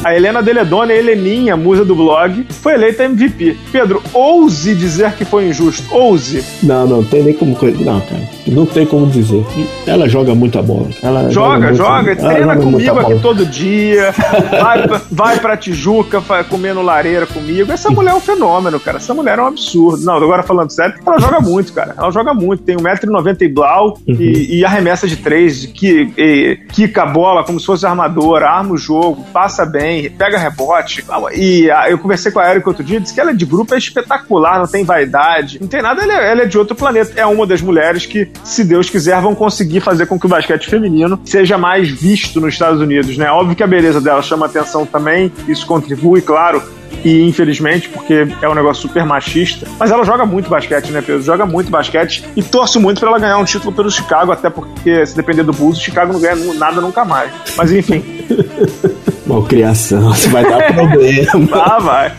[0.06, 3.58] A Helena Deledone, a Heleninha, musa do blog, foi eleita MVP.
[3.72, 5.84] Pedro, ouse dizer que foi injusto.
[5.90, 6.46] Ouse.
[6.62, 7.58] Não, não tem nem como.
[7.80, 8.22] Não, cara.
[8.46, 9.44] Não tem como dizer.
[9.88, 10.90] Ela joga muita bola.
[11.02, 12.14] Ela joga, joga.
[12.14, 14.14] joga treina comigo aqui todo dia.
[14.62, 17.72] Vai, vai pra Tijuca vai comendo lareira comigo.
[17.72, 18.98] Essa mulher é um fenômeno, cara.
[18.98, 20.04] Essa mulher é um absurdo.
[20.06, 21.96] Não, agora falando sério, ela joga muito, cara.
[21.98, 22.64] Ela joga muito.
[22.64, 24.16] Tem 1,90m e blau uhum.
[24.20, 28.74] e, e, arremessa de três, que, e, quica a bola como se fosse armadora, arma
[28.74, 31.04] o jogo, passa bem bem, pega rebote.
[31.34, 33.74] E ah, eu conversei com a Erika outro dia, disse que ela é de grupo
[33.74, 37.14] é espetacular, não tem vaidade, não tem nada, ela é, ela é de outro planeta.
[37.16, 40.70] É uma das mulheres que, se Deus quiser, vão conseguir fazer com que o basquete
[40.70, 43.30] feminino seja mais visto nos Estados Unidos, né?
[43.32, 46.62] Óbvio que a beleza dela chama atenção também, isso contribui, claro,
[47.04, 49.68] e infelizmente, porque é um negócio super machista.
[49.80, 51.22] Mas ela joga muito basquete, né, Pedro?
[51.22, 55.06] Joga muito basquete e torço muito para ela ganhar um título pelo Chicago, até porque
[55.06, 57.32] se depender do Bulls, o Chicago não ganha nada nunca mais.
[57.56, 58.04] Mas enfim.
[59.26, 61.64] Malcriação, isso vai dar problema.
[61.64, 62.14] ah, vai.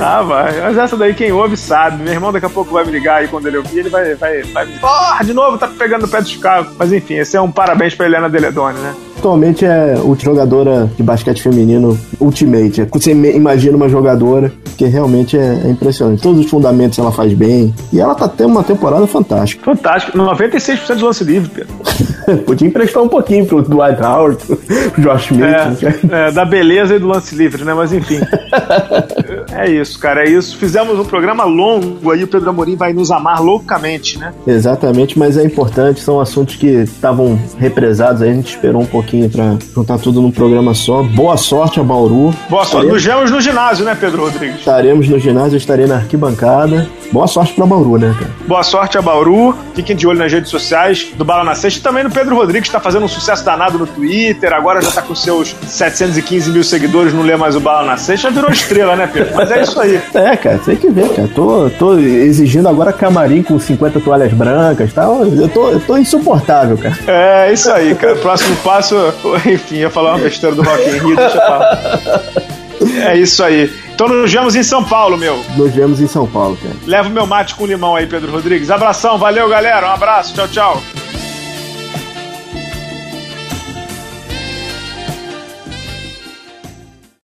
[0.00, 0.60] Ah, vai.
[0.60, 2.02] Mas essa daí quem ouve sabe.
[2.02, 4.42] Meu irmão daqui a pouco vai me ligar aí quando ele ouvir, ele vai, vai,
[4.42, 4.66] vai.
[4.66, 6.72] Porra, de novo, tá pegando o pé do Chicago.
[6.78, 8.94] Mas enfim, esse é um parabéns pra Helena Deledone, né?
[9.18, 12.86] Atualmente é jogadora de basquete feminino ultimate.
[12.92, 16.22] Você imagina uma jogadora que realmente é, é, impressionante.
[16.22, 17.74] Todos os fundamentos ela faz bem.
[17.92, 19.64] E ela tá tendo uma temporada fantástica.
[19.64, 20.16] Fantástica.
[20.16, 22.44] 96% de lance livre, Pedro.
[22.44, 24.58] Podia emprestar um pouquinho pro Dwight Howard, pro
[25.02, 25.44] Josh Smith.
[26.12, 27.72] É, é, da beleza e do lance livre, né?
[27.72, 28.20] Mas enfim.
[29.58, 30.24] é isso, cara.
[30.24, 30.56] É isso.
[30.56, 32.24] Fizemos um programa longo aí.
[32.24, 34.32] O Pedro Amorim vai nos amar loucamente, né?
[34.46, 36.00] Exatamente, mas é importante.
[36.00, 38.30] São assuntos que estavam represados aí.
[38.30, 41.02] A gente esperou um pouquinho pra juntar tudo num programa só.
[41.02, 42.34] Boa sorte a Bauru.
[42.48, 42.88] Boa sorte.
[42.88, 44.58] Nos vemos no ginásio, né, Pedro Rodrigues?
[44.58, 46.88] Estaremos no ginásio, eu estarei na arquibancada.
[47.12, 48.30] Boa sorte pra Bauru, né, cara?
[48.46, 49.56] Boa sorte a Bauru.
[49.74, 52.68] Fiquem de olho nas redes sociais do Bala na Sexta e também no Pedro Rodrigues,
[52.68, 54.52] que tá fazendo um sucesso danado no Twitter.
[54.52, 58.28] Agora já tá com seus 715 mil seguidores, não lê mais o Bala na Sexta.
[58.28, 59.34] Já virou estrela, né, Pedro?
[59.48, 60.00] Mas é isso aí.
[60.14, 61.28] É, cara, tem que ver, cara.
[61.34, 65.24] Tô, tô exigindo agora camarim com 50 toalhas brancas e tal.
[65.24, 66.96] Eu tô, eu tô insuportável, cara.
[67.06, 68.16] É, isso aí, cara.
[68.16, 68.96] Próximo passo,
[69.46, 72.22] enfim, ia falar uma besteira do Rock in Rio, deixa eu falar.
[73.06, 73.72] É isso aí.
[73.94, 75.42] Então nos vemos em São Paulo, meu.
[75.56, 76.74] Nos vemos em São Paulo, cara.
[76.86, 78.70] Leva o meu mate com limão aí, Pedro Rodrigues.
[78.70, 79.88] Abração, valeu, galera.
[79.88, 80.82] Um abraço, tchau, tchau.